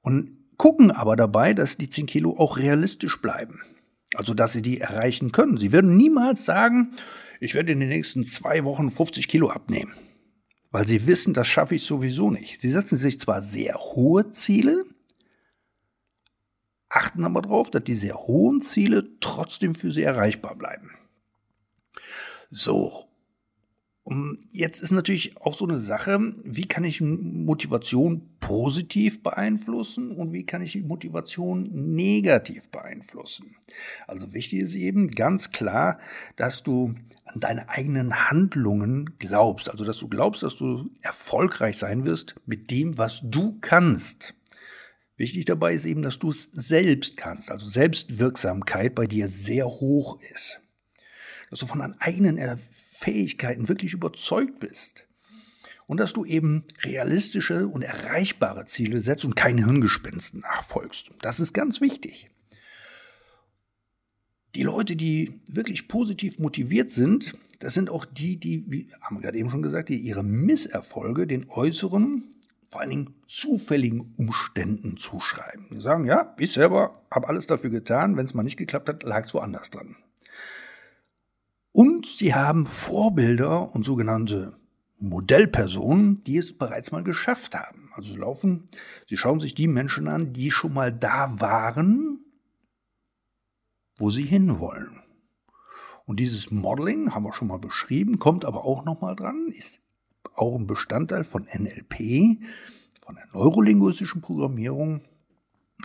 Und 0.00 0.38
gucken 0.56 0.90
aber 0.90 1.16
dabei, 1.16 1.52
dass 1.52 1.76
die 1.76 1.88
10 1.88 2.06
Kilo 2.06 2.36
auch 2.38 2.56
realistisch 2.56 3.20
bleiben. 3.20 3.60
Also, 4.14 4.32
dass 4.34 4.52
sie 4.52 4.62
die 4.62 4.80
erreichen 4.80 5.32
können. 5.32 5.56
Sie 5.58 5.72
würden 5.72 5.96
niemals 5.96 6.44
sagen, 6.44 6.94
ich 7.40 7.54
werde 7.54 7.72
in 7.72 7.80
den 7.80 7.88
nächsten 7.88 8.24
zwei 8.24 8.64
Wochen 8.64 8.90
50 8.90 9.26
Kilo 9.26 9.50
abnehmen. 9.50 9.92
Weil 10.70 10.86
sie 10.86 11.06
wissen, 11.06 11.34
das 11.34 11.48
schaffe 11.48 11.74
ich 11.74 11.84
sowieso 11.84 12.30
nicht. 12.30 12.60
Sie 12.60 12.70
setzen 12.70 12.96
sich 12.96 13.18
zwar 13.18 13.42
sehr 13.42 13.74
hohe 13.74 14.30
Ziele, 14.30 14.84
achten 16.88 17.24
aber 17.24 17.42
darauf, 17.42 17.70
dass 17.70 17.84
die 17.84 17.94
sehr 17.94 18.14
hohen 18.14 18.60
Ziele 18.60 19.18
trotzdem 19.20 19.74
für 19.74 19.90
sie 19.92 20.02
erreichbar 20.02 20.54
bleiben. 20.54 20.90
So, 22.50 23.08
und 24.04 24.40
jetzt 24.50 24.82
ist 24.82 24.90
natürlich 24.90 25.36
auch 25.36 25.54
so 25.54 25.64
eine 25.64 25.78
Sache, 25.78 26.18
wie 26.42 26.66
kann 26.66 26.82
ich 26.82 27.00
Motivation 27.00 28.36
positiv 28.40 29.22
beeinflussen 29.22 30.10
und 30.10 30.32
wie 30.32 30.44
kann 30.44 30.60
ich 30.60 30.82
Motivation 30.82 31.70
negativ 31.72 32.68
beeinflussen? 32.70 33.54
Also 34.08 34.32
wichtig 34.32 34.58
ist 34.60 34.74
eben 34.74 35.06
ganz 35.06 35.50
klar, 35.50 36.00
dass 36.34 36.64
du 36.64 36.94
an 37.26 37.38
deine 37.38 37.68
eigenen 37.68 38.28
Handlungen 38.28 39.18
glaubst. 39.20 39.70
Also 39.70 39.84
dass 39.84 39.98
du 39.98 40.08
glaubst, 40.08 40.42
dass 40.42 40.56
du 40.56 40.90
erfolgreich 41.00 41.78
sein 41.78 42.04
wirst 42.04 42.34
mit 42.44 42.72
dem, 42.72 42.98
was 42.98 43.20
du 43.22 43.56
kannst. 43.60 44.34
Wichtig 45.16 45.44
dabei 45.44 45.74
ist 45.74 45.84
eben, 45.84 46.02
dass 46.02 46.18
du 46.18 46.30
es 46.30 46.48
selbst 46.50 47.16
kannst. 47.16 47.52
Also 47.52 47.68
Selbstwirksamkeit 47.68 48.96
bei 48.96 49.06
dir 49.06 49.28
sehr 49.28 49.66
hoch 49.66 50.18
ist. 50.32 50.60
Dass 51.50 51.60
du 51.60 51.66
von 51.66 51.78
deinen 51.78 52.00
eigenen 52.00 52.38
Fähigkeiten 53.02 53.68
wirklich 53.68 53.92
überzeugt 53.92 54.60
bist 54.60 55.06
und 55.86 55.98
dass 55.98 56.12
du 56.12 56.24
eben 56.24 56.64
realistische 56.82 57.66
und 57.66 57.82
erreichbare 57.82 58.64
Ziele 58.66 59.00
setzt 59.00 59.24
und 59.24 59.36
keine 59.36 59.64
Hirngespinsten 59.64 60.40
nachfolgst. 60.40 61.10
Das 61.20 61.40
ist 61.40 61.52
ganz 61.52 61.80
wichtig. 61.80 62.30
Die 64.54 64.62
Leute, 64.62 64.96
die 64.96 65.40
wirklich 65.46 65.88
positiv 65.88 66.38
motiviert 66.38 66.90
sind, 66.90 67.34
das 67.58 67.74
sind 67.74 67.90
auch 67.90 68.04
die, 68.04 68.38
die, 68.38 68.64
wie 68.68 68.92
haben 69.00 69.16
wir 69.16 69.22
gerade 69.22 69.38
eben 69.38 69.50
schon 69.50 69.62
gesagt, 69.62 69.88
die 69.88 69.98
ihre 69.98 70.22
Misserfolge 70.22 71.26
den 71.26 71.48
äußeren, 71.48 72.24
vor 72.68 72.80
allen 72.80 72.90
Dingen 72.90 73.14
zufälligen 73.26 74.14
Umständen 74.16 74.96
zuschreiben. 74.96 75.66
Die 75.72 75.80
sagen, 75.80 76.04
ja, 76.04 76.34
ich 76.38 76.52
selber 76.52 77.02
habe 77.10 77.28
alles 77.28 77.46
dafür 77.46 77.70
getan, 77.70 78.16
wenn 78.16 78.24
es 78.24 78.34
mal 78.34 78.42
nicht 78.42 78.56
geklappt 78.56 78.88
hat, 78.88 79.02
lag 79.02 79.24
es 79.24 79.34
woanders 79.34 79.70
dran. 79.70 79.96
Und 81.72 82.06
sie 82.06 82.34
haben 82.34 82.66
Vorbilder 82.66 83.74
und 83.74 83.82
sogenannte 83.82 84.54
Modellpersonen, 84.98 86.22
die 86.22 86.36
es 86.36 86.56
bereits 86.56 86.92
mal 86.92 87.02
geschafft 87.02 87.54
haben. 87.54 87.90
Also 87.94 88.12
sie 88.12 88.18
laufen, 88.18 88.68
sie 89.08 89.16
schauen 89.16 89.40
sich 89.40 89.54
die 89.54 89.68
Menschen 89.68 90.06
an, 90.06 90.32
die 90.32 90.50
schon 90.50 90.74
mal 90.74 90.92
da 90.92 91.40
waren, 91.40 92.24
wo 93.98 94.10
sie 94.10 94.22
hinwollen. 94.22 95.00
Und 96.04 96.20
dieses 96.20 96.50
Modeling 96.50 97.14
haben 97.14 97.24
wir 97.24 97.32
schon 97.32 97.48
mal 97.48 97.58
beschrieben, 97.58 98.18
kommt 98.18 98.44
aber 98.44 98.64
auch 98.64 98.84
noch 98.84 99.00
mal 99.00 99.14
dran, 99.14 99.48
ist 99.50 99.80
auch 100.34 100.56
ein 100.56 100.66
Bestandteil 100.66 101.24
von 101.24 101.44
NLP, 101.44 102.38
von 103.04 103.14
der 103.16 103.26
neurolinguistischen 103.32 104.20
Programmierung, 104.20 105.02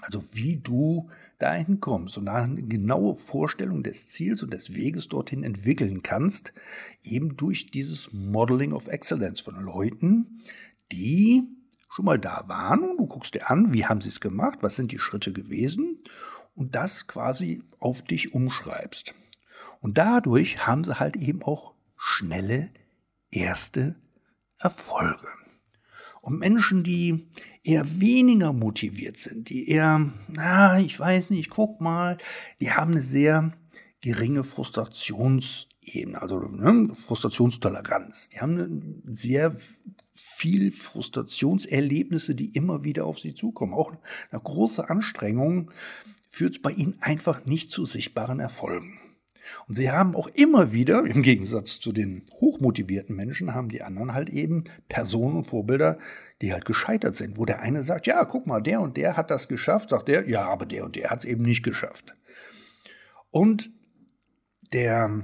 also 0.01 0.23
wie 0.31 0.57
du 0.57 1.09
dahin 1.37 1.79
kommst 1.79 2.17
und 2.17 2.27
eine 2.27 2.63
genaue 2.63 3.15
Vorstellung 3.15 3.83
des 3.83 4.07
Ziels 4.07 4.41
und 4.43 4.53
des 4.53 4.73
Weges 4.73 5.07
dorthin 5.07 5.43
entwickeln 5.43 6.01
kannst, 6.01 6.53
eben 7.03 7.37
durch 7.37 7.67
dieses 7.71 8.11
Modeling 8.11 8.73
of 8.73 8.87
Excellence 8.87 9.41
von 9.41 9.55
Leuten, 9.55 10.41
die 10.91 11.43
schon 11.89 12.05
mal 12.05 12.19
da 12.19 12.43
waren 12.47 12.83
und 12.83 12.97
du 12.97 13.05
guckst 13.07 13.33
dir 13.33 13.49
an, 13.49 13.73
wie 13.73 13.85
haben 13.85 14.01
sie 14.01 14.09
es 14.09 14.19
gemacht, 14.19 14.59
was 14.61 14.75
sind 14.75 14.91
die 14.91 14.99
Schritte 14.99 15.33
gewesen 15.33 15.99
und 16.55 16.75
das 16.75 17.07
quasi 17.07 17.61
auf 17.79 18.01
dich 18.01 18.33
umschreibst. 18.33 19.13
Und 19.79 19.97
dadurch 19.97 20.65
haben 20.65 20.83
sie 20.83 20.99
halt 20.99 21.15
eben 21.15 21.43
auch 21.43 21.73
schnelle 21.97 22.69
erste 23.31 23.95
Erfolge. 24.59 25.27
Und 26.27 26.39
Menschen, 26.39 26.83
die 26.83 27.29
eher 27.63 28.01
weniger 28.01 28.51
motiviert 28.51 29.15
sind, 29.15 29.47
die 29.47 29.69
eher, 29.69 30.11
na, 30.27 30.77
ich 30.77 30.99
weiß 30.99 31.29
nicht, 31.29 31.49
guck 31.49 31.79
mal, 31.79 32.17
die 32.59 32.73
haben 32.73 32.91
eine 32.91 33.01
sehr 33.01 33.53
geringe 34.01 34.43
Frustrationsebene, 34.43 36.21
also 36.21 36.39
ne, 36.39 36.93
Frustrationstoleranz. 36.93 38.27
Die 38.27 38.41
haben 38.41 39.01
sehr 39.05 39.55
viel 40.15 40.73
Frustrationserlebnisse, 40.73 42.35
die 42.35 42.53
immer 42.57 42.83
wieder 42.83 43.05
auf 43.05 43.19
sie 43.19 43.33
zukommen. 43.33 43.73
Auch 43.73 43.93
eine 44.29 44.41
große 44.41 44.89
Anstrengung 44.89 45.71
führt 46.27 46.61
bei 46.61 46.71
ihnen 46.71 46.97
einfach 46.99 47.45
nicht 47.45 47.71
zu 47.71 47.85
sichtbaren 47.85 48.41
Erfolgen. 48.41 48.99
Und 49.67 49.75
sie 49.75 49.91
haben 49.91 50.15
auch 50.15 50.27
immer 50.27 50.71
wieder, 50.71 51.05
im 51.05 51.21
Gegensatz 51.21 51.79
zu 51.79 51.91
den 51.91 52.23
hochmotivierten 52.33 53.15
Menschen, 53.15 53.53
haben 53.53 53.69
die 53.69 53.81
anderen 53.81 54.13
halt 54.13 54.29
eben 54.29 54.65
Personen 54.89 55.37
und 55.37 55.47
Vorbilder, 55.47 55.97
die 56.41 56.53
halt 56.53 56.65
gescheitert 56.65 57.15
sind, 57.15 57.37
wo 57.37 57.45
der 57.45 57.61
eine 57.61 57.83
sagt, 57.83 58.07
ja, 58.07 58.23
guck 58.25 58.47
mal, 58.47 58.61
der 58.61 58.81
und 58.81 58.97
der 58.97 59.17
hat 59.17 59.31
das 59.31 59.47
geschafft, 59.47 59.89
sagt 59.89 60.07
der, 60.07 60.29
ja, 60.29 60.47
aber 60.47 60.65
der 60.65 60.85
und 60.85 60.95
der 60.95 61.09
hat 61.09 61.19
es 61.19 61.25
eben 61.25 61.43
nicht 61.43 61.63
geschafft. 61.63 62.15
Und 63.31 63.71
der 64.73 65.23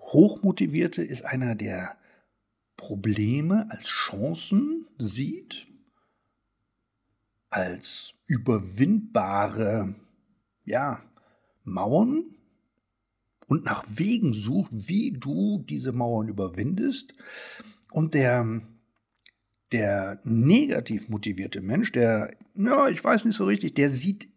Hochmotivierte 0.00 1.02
ist 1.02 1.24
einer, 1.24 1.54
der 1.54 1.96
Probleme 2.76 3.66
als 3.70 3.88
Chancen 3.88 4.86
sieht, 4.98 5.66
als 7.50 8.14
überwindbare 8.26 9.94
ja, 10.64 11.02
Mauern 11.64 12.24
und 13.46 13.64
nach 13.64 13.84
Wegen 13.88 14.32
sucht, 14.32 14.72
wie 14.72 15.12
du 15.12 15.64
diese 15.68 15.92
Mauern 15.92 16.28
überwindest. 16.28 17.14
Und 17.92 18.14
der, 18.14 18.62
der 19.72 20.20
negativ 20.24 21.08
motivierte 21.08 21.60
Mensch, 21.60 21.92
der, 21.92 22.34
ja, 22.54 22.88
ich 22.88 23.02
weiß 23.02 23.24
nicht 23.24 23.36
so 23.36 23.44
richtig, 23.44 23.74
der 23.74 23.90
sieht 23.90 24.28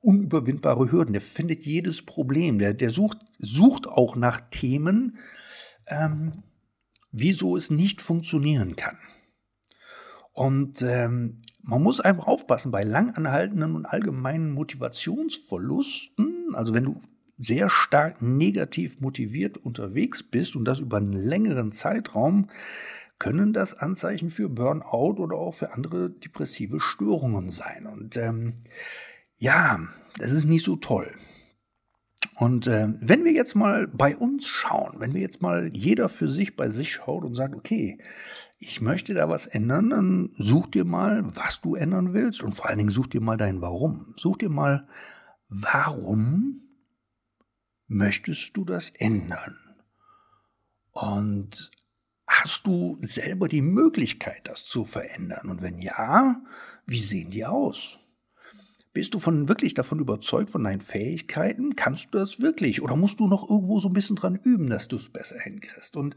unüberwindbare 0.00 0.92
Hürden, 0.92 1.12
der 1.12 1.22
findet 1.22 1.64
jedes 1.64 2.02
Problem, 2.02 2.58
der, 2.58 2.74
der 2.74 2.90
sucht, 2.90 3.18
sucht 3.38 3.88
auch 3.88 4.16
nach 4.16 4.40
Themen, 4.50 5.18
ähm, 5.86 6.44
wieso 7.10 7.56
es 7.56 7.70
nicht 7.70 8.00
funktionieren 8.00 8.76
kann. 8.76 8.98
Und 10.32 10.82
ähm, 10.82 11.42
man 11.62 11.82
muss 11.82 12.00
einfach 12.00 12.28
aufpassen 12.28 12.70
bei 12.70 12.84
langanhaltenden 12.84 13.74
und 13.74 13.86
allgemeinen 13.86 14.52
Motivationsverlusten, 14.52 16.54
also 16.54 16.74
wenn 16.74 16.84
du 16.84 17.00
sehr 17.38 17.70
stark 17.70 18.20
negativ 18.20 19.00
motiviert 19.00 19.56
unterwegs 19.56 20.22
bist 20.22 20.56
und 20.56 20.64
das 20.64 20.80
über 20.80 20.96
einen 20.96 21.12
längeren 21.12 21.72
Zeitraum, 21.72 22.48
können 23.18 23.52
das 23.52 23.74
Anzeichen 23.74 24.30
für 24.30 24.48
Burnout 24.48 25.20
oder 25.20 25.36
auch 25.36 25.54
für 25.54 25.72
andere 25.72 26.10
depressive 26.10 26.80
Störungen 26.80 27.50
sein. 27.50 27.86
Und 27.86 28.16
ähm, 28.16 28.54
ja, 29.36 29.80
das 30.18 30.32
ist 30.32 30.44
nicht 30.44 30.64
so 30.64 30.76
toll. 30.76 31.12
Und 32.36 32.68
äh, 32.68 32.88
wenn 33.00 33.24
wir 33.24 33.32
jetzt 33.32 33.56
mal 33.56 33.88
bei 33.88 34.16
uns 34.16 34.46
schauen, 34.46 34.94
wenn 34.98 35.14
wir 35.14 35.20
jetzt 35.20 35.42
mal 35.42 35.70
jeder 35.74 36.08
für 36.08 36.28
sich 36.28 36.54
bei 36.54 36.68
sich 36.70 36.92
schaut 36.92 37.24
und 37.24 37.34
sagt, 37.34 37.56
okay, 37.56 37.98
ich 38.60 38.80
möchte 38.80 39.14
da 39.14 39.28
was 39.28 39.46
ändern, 39.46 39.90
dann 39.90 40.30
such 40.38 40.68
dir 40.68 40.84
mal, 40.84 41.24
was 41.34 41.60
du 41.60 41.74
ändern 41.74 42.14
willst 42.14 42.42
und 42.42 42.54
vor 42.54 42.68
allen 42.68 42.78
Dingen 42.78 42.90
such 42.90 43.08
dir 43.08 43.20
mal 43.20 43.36
dein 43.36 43.60
Warum. 43.60 44.14
Such 44.16 44.38
dir 44.38 44.50
mal, 44.50 44.86
warum 45.48 46.67
möchtest 47.88 48.56
du 48.56 48.64
das 48.64 48.90
ändern? 48.90 49.58
Und 50.92 51.70
hast 52.26 52.66
du 52.66 52.98
selber 53.00 53.48
die 53.48 53.62
Möglichkeit, 53.62 54.48
das 54.48 54.64
zu 54.64 54.84
verändern? 54.84 55.48
Und 55.48 55.62
wenn 55.62 55.78
ja, 55.78 56.40
wie 56.86 57.00
sehen 57.00 57.30
die 57.30 57.44
aus? 57.44 57.98
Bist 58.92 59.14
du 59.14 59.18
von 59.18 59.48
wirklich 59.48 59.74
davon 59.74 60.00
überzeugt 60.00 60.50
von 60.50 60.64
deinen 60.64 60.80
Fähigkeiten? 60.80 61.76
Kannst 61.76 62.08
du 62.10 62.18
das 62.18 62.40
wirklich? 62.40 62.82
Oder 62.82 62.96
musst 62.96 63.20
du 63.20 63.28
noch 63.28 63.48
irgendwo 63.48 63.80
so 63.80 63.88
ein 63.88 63.92
bisschen 63.92 64.16
dran 64.16 64.40
üben, 64.42 64.68
dass 64.68 64.88
du 64.88 64.96
es 64.96 65.08
besser 65.08 65.38
hinkriegst? 65.38 65.96
Und 65.96 66.16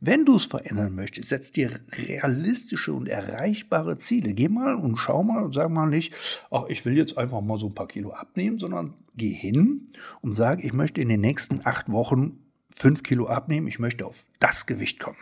wenn 0.00 0.24
du 0.24 0.36
es 0.36 0.44
verändern 0.44 0.94
möchtest, 0.94 1.30
setz 1.30 1.50
dir 1.50 1.80
realistische 1.92 2.92
und 2.92 3.08
erreichbare 3.08 3.98
Ziele. 3.98 4.34
Geh 4.34 4.48
mal 4.48 4.74
und 4.74 4.96
schau 4.96 5.22
mal 5.22 5.44
und 5.44 5.54
sag 5.54 5.70
mal 5.70 5.86
nicht, 5.86 6.12
ach, 6.50 6.64
ich 6.68 6.84
will 6.84 6.96
jetzt 6.96 7.16
einfach 7.16 7.40
mal 7.40 7.58
so 7.58 7.66
ein 7.66 7.74
paar 7.74 7.88
Kilo 7.88 8.10
abnehmen, 8.10 8.58
sondern 8.58 8.94
geh 9.16 9.32
hin 9.32 9.88
und 10.20 10.34
sag, 10.34 10.62
ich 10.62 10.72
möchte 10.72 11.00
in 11.00 11.08
den 11.08 11.20
nächsten 11.20 11.62
acht 11.64 11.90
Wochen 11.90 12.38
fünf 12.70 13.02
Kilo 13.02 13.26
abnehmen. 13.26 13.66
Ich 13.66 13.78
möchte 13.78 14.06
auf 14.06 14.24
das 14.38 14.66
Gewicht 14.66 15.00
kommen. 15.00 15.18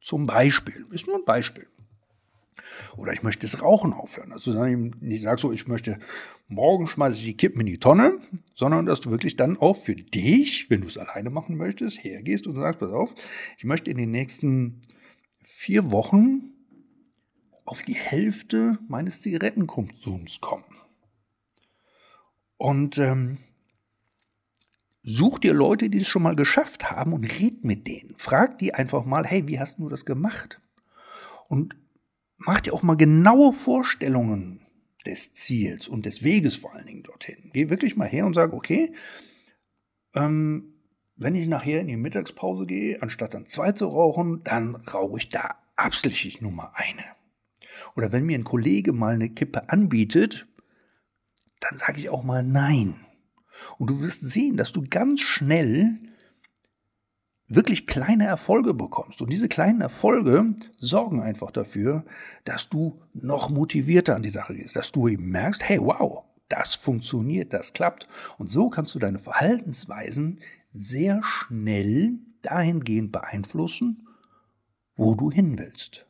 Zum 0.00 0.26
Beispiel. 0.26 0.86
Ist 0.90 1.06
nur 1.06 1.16
ein 1.16 1.24
Beispiel. 1.24 1.66
Oder 2.96 3.12
ich 3.12 3.22
möchte 3.22 3.46
das 3.46 3.60
Rauchen 3.62 3.92
aufhören. 3.92 4.32
Also 4.32 4.52
nicht 4.64 5.22
sag 5.22 5.38
so, 5.38 5.52
ich 5.52 5.66
möchte 5.66 5.98
morgen 6.48 6.86
schmeiße 6.86 7.16
ich 7.18 7.24
die 7.24 7.36
Kippen 7.36 7.60
in 7.60 7.66
die 7.66 7.78
Tonne, 7.78 8.18
sondern 8.54 8.86
dass 8.86 9.00
du 9.00 9.10
wirklich 9.10 9.36
dann 9.36 9.56
auch 9.56 9.76
für 9.76 9.94
dich, 9.94 10.70
wenn 10.70 10.82
du 10.82 10.86
es 10.86 10.98
alleine 10.98 11.30
machen 11.30 11.56
möchtest, 11.56 12.02
hergehst 12.02 12.46
und 12.46 12.54
sagst, 12.54 12.80
pass 12.80 12.90
auf, 12.90 13.14
ich 13.58 13.64
möchte 13.64 13.90
in 13.90 13.96
den 13.96 14.10
nächsten 14.10 14.80
vier 15.42 15.90
Wochen 15.90 16.52
auf 17.64 17.82
die 17.82 17.94
Hälfte 17.94 18.78
meines 18.88 19.22
Zigarettenkonsums 19.22 20.40
kommen. 20.40 20.64
Und 22.56 22.98
ähm, 22.98 23.38
such 25.02 25.38
dir 25.38 25.54
Leute, 25.54 25.90
die 25.90 25.98
es 25.98 26.08
schon 26.08 26.22
mal 26.22 26.36
geschafft 26.36 26.90
haben 26.90 27.12
und 27.12 27.24
red 27.24 27.64
mit 27.64 27.86
denen. 27.86 28.14
Frag 28.16 28.58
die 28.58 28.74
einfach 28.74 29.04
mal, 29.04 29.24
hey, 29.24 29.46
wie 29.48 29.58
hast 29.58 29.78
du 29.78 29.88
das 29.88 30.04
gemacht? 30.04 30.60
Und 31.48 31.76
mach 32.36 32.60
dir 32.60 32.74
auch 32.74 32.82
mal 32.82 32.96
genaue 32.96 33.52
Vorstellungen 33.52 34.60
des 35.06 35.32
Ziels 35.32 35.88
und 35.88 36.06
des 36.06 36.22
Weges 36.22 36.56
vor 36.56 36.74
allen 36.74 36.86
Dingen 36.86 37.02
dorthin. 37.02 37.50
Geh 37.52 37.70
wirklich 37.70 37.96
mal 37.96 38.08
her 38.08 38.26
und 38.26 38.34
sag, 38.34 38.52
okay, 38.52 38.92
ähm, 40.14 40.74
wenn 41.16 41.34
ich 41.34 41.46
nachher 41.46 41.80
in 41.80 41.86
die 41.86 41.96
Mittagspause 41.96 42.66
gehe, 42.66 43.00
anstatt 43.02 43.34
dann 43.34 43.46
zwei 43.46 43.72
zu 43.72 43.86
rauchen, 43.86 44.42
dann 44.44 44.76
rauche 44.76 45.18
ich 45.18 45.28
da 45.28 45.56
absichtlich 45.76 46.40
nur 46.40 46.52
mal 46.52 46.72
eine. 46.74 47.04
Oder 47.96 48.12
wenn 48.12 48.26
mir 48.26 48.38
ein 48.38 48.44
Kollege 48.44 48.92
mal 48.92 49.14
eine 49.14 49.30
Kippe 49.30 49.68
anbietet, 49.70 50.46
dann 51.60 51.78
sage 51.78 51.98
ich 51.98 52.08
auch 52.08 52.24
mal 52.24 52.42
nein. 52.42 52.94
Und 53.78 53.90
du 53.90 54.00
wirst 54.00 54.22
sehen, 54.22 54.56
dass 54.56 54.72
du 54.72 54.82
ganz 54.82 55.20
schnell 55.20 55.98
wirklich 57.48 57.86
kleine 57.86 58.26
Erfolge 58.26 58.74
bekommst. 58.74 59.20
Und 59.20 59.30
diese 59.30 59.48
kleinen 59.48 59.80
Erfolge 59.80 60.54
sorgen 60.76 61.20
einfach 61.20 61.50
dafür, 61.50 62.04
dass 62.44 62.68
du 62.68 63.00
noch 63.12 63.50
motivierter 63.50 64.16
an 64.16 64.22
die 64.22 64.30
Sache 64.30 64.54
gehst, 64.54 64.76
dass 64.76 64.92
du 64.92 65.08
eben 65.08 65.28
merkst, 65.30 65.62
hey, 65.62 65.78
wow, 65.80 66.24
das 66.48 66.74
funktioniert, 66.74 67.52
das 67.52 67.72
klappt. 67.72 68.08
Und 68.38 68.50
so 68.50 68.68
kannst 68.70 68.94
du 68.94 68.98
deine 68.98 69.18
Verhaltensweisen 69.18 70.40
sehr 70.72 71.22
schnell 71.22 72.18
dahingehend 72.42 73.12
beeinflussen, 73.12 74.08
wo 74.96 75.14
du 75.14 75.30
hin 75.30 75.58
willst. 75.58 76.06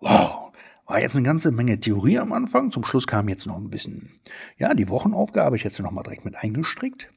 Wow, 0.00 0.52
war 0.86 1.00
jetzt 1.00 1.16
eine 1.16 1.24
ganze 1.24 1.50
Menge 1.50 1.80
Theorie 1.80 2.18
am 2.18 2.32
Anfang. 2.32 2.70
Zum 2.70 2.84
Schluss 2.84 3.06
kam 3.06 3.28
jetzt 3.28 3.46
noch 3.46 3.56
ein 3.56 3.70
bisschen, 3.70 4.20
ja, 4.58 4.74
die 4.74 4.88
Wochenaufgabe, 4.88 5.56
ich 5.56 5.64
hätte 5.64 5.76
sie 5.76 5.82
noch 5.82 5.90
mal 5.90 6.02
direkt 6.02 6.24
mit 6.24 6.36
eingestrickt. 6.36 7.10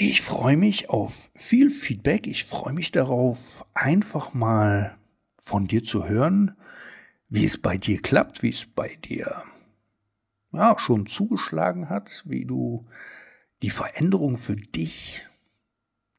Ich 0.00 0.22
freue 0.22 0.56
mich 0.56 0.90
auf 0.90 1.28
viel 1.34 1.70
Feedback. 1.70 2.28
Ich 2.28 2.44
freue 2.44 2.72
mich 2.72 2.92
darauf, 2.92 3.66
einfach 3.74 4.32
mal 4.32 4.96
von 5.42 5.66
dir 5.66 5.82
zu 5.82 6.08
hören, 6.08 6.56
wie 7.28 7.44
es 7.44 7.58
bei 7.58 7.78
dir 7.78 8.00
klappt, 8.00 8.44
wie 8.44 8.50
es 8.50 8.64
bei 8.64 8.94
dir 8.94 9.42
ja, 10.52 10.78
schon 10.78 11.06
zugeschlagen 11.06 11.88
hat, 11.88 12.22
wie 12.26 12.44
du 12.44 12.86
die 13.62 13.70
Veränderung 13.70 14.36
für 14.36 14.54
dich 14.54 15.26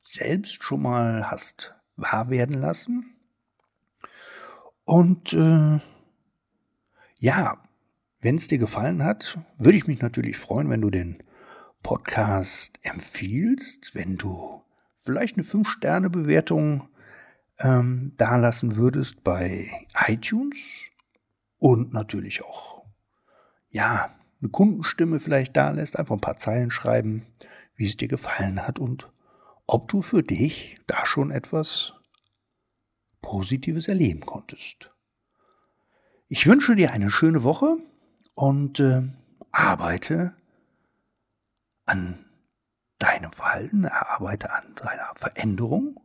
selbst 0.04 0.62
schon 0.62 0.82
mal 0.82 1.32
hast 1.32 1.74
wahr 1.96 2.30
werden 2.30 2.60
lassen. 2.60 3.15
Und 4.84 5.32
äh, 5.32 5.80
ja, 7.18 7.63
wenn 8.20 8.36
es 8.36 8.50
dir 8.50 8.58
gefallen 8.58 9.06
hat, 9.06 9.38
würde 9.58 9.78
ich 9.78 9.88
mich 9.88 10.02
natürlich 10.02 10.36
freuen, 10.36 10.70
wenn 10.70 10.82
du 10.82 10.89
den 10.89 11.24
Podcast 11.84 12.80
empfiehlst, 12.84 13.96
wenn 13.96 14.18
du 14.18 14.63
vielleicht 15.00 15.38
eine 15.38 15.46
5-Sterne-Bewertung 15.46 16.89
ähm, 17.60 18.13
dalassen 18.18 18.76
würdest 18.76 19.24
bei 19.24 19.70
iTunes 20.08 20.58
und 21.58 21.94
natürlich 21.94 22.44
auch, 22.44 22.86
ja, 23.70 24.15
eine 24.42 24.50
Kundenstimme 24.50 25.20
vielleicht 25.20 25.58
da 25.58 25.72
lässt, 25.72 26.00
einfach 26.00 26.15
ein 26.15 26.22
paar 26.22 26.38
Zeilen 26.38 26.72
schreiben, 26.72 27.26
wie 27.76 27.88
es 27.88 27.98
dir 27.98 28.08
gefallen 28.08 28.65
hat 28.65 28.80
und 28.80 29.12
ob 29.68 29.88
du 29.89 30.02
für 30.02 30.24
dich 30.24 30.80
da 30.88 31.06
schon 31.06 31.32
etwas 31.32 31.94
Positives 33.22 33.88
erleben 33.88 34.22
konntest. 34.22 34.92
Ich 36.28 36.48
wünsche 36.48 36.76
dir 36.76 36.92
eine 36.92 37.12
schöne 37.12 37.44
Woche 37.44 37.78
und 38.36 38.80
äh, 38.80 39.04
arbeite 39.52 40.34
an 41.89 42.25
deinem 42.99 43.32
Verhalten, 43.32 43.84
erarbeite 43.84 44.54
an 44.54 44.75
deiner 44.75 45.12
Veränderung. 45.15 45.99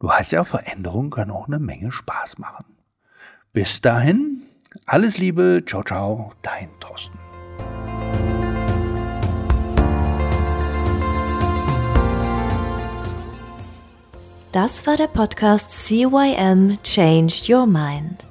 Du 0.00 0.08
weißt 0.08 0.32
ja, 0.32 0.44
Veränderung 0.44 1.10
kann 1.10 1.30
auch 1.30 1.46
eine 1.46 1.58
Menge 1.58 1.90
Spaß 1.90 2.38
machen. 2.38 2.76
Bis 3.52 3.80
dahin, 3.80 4.42
alles 4.84 5.16
Liebe, 5.16 5.62
ciao, 5.66 5.82
ciao, 5.82 6.32
dein 6.42 6.68
Thorsten. 6.80 7.18
Das 14.52 14.86
war 14.86 14.96
der 14.96 15.08
Podcast 15.08 15.86
CYM 15.86 16.78
Change 16.82 17.34
Your 17.48 17.66
Mind. 17.66 18.26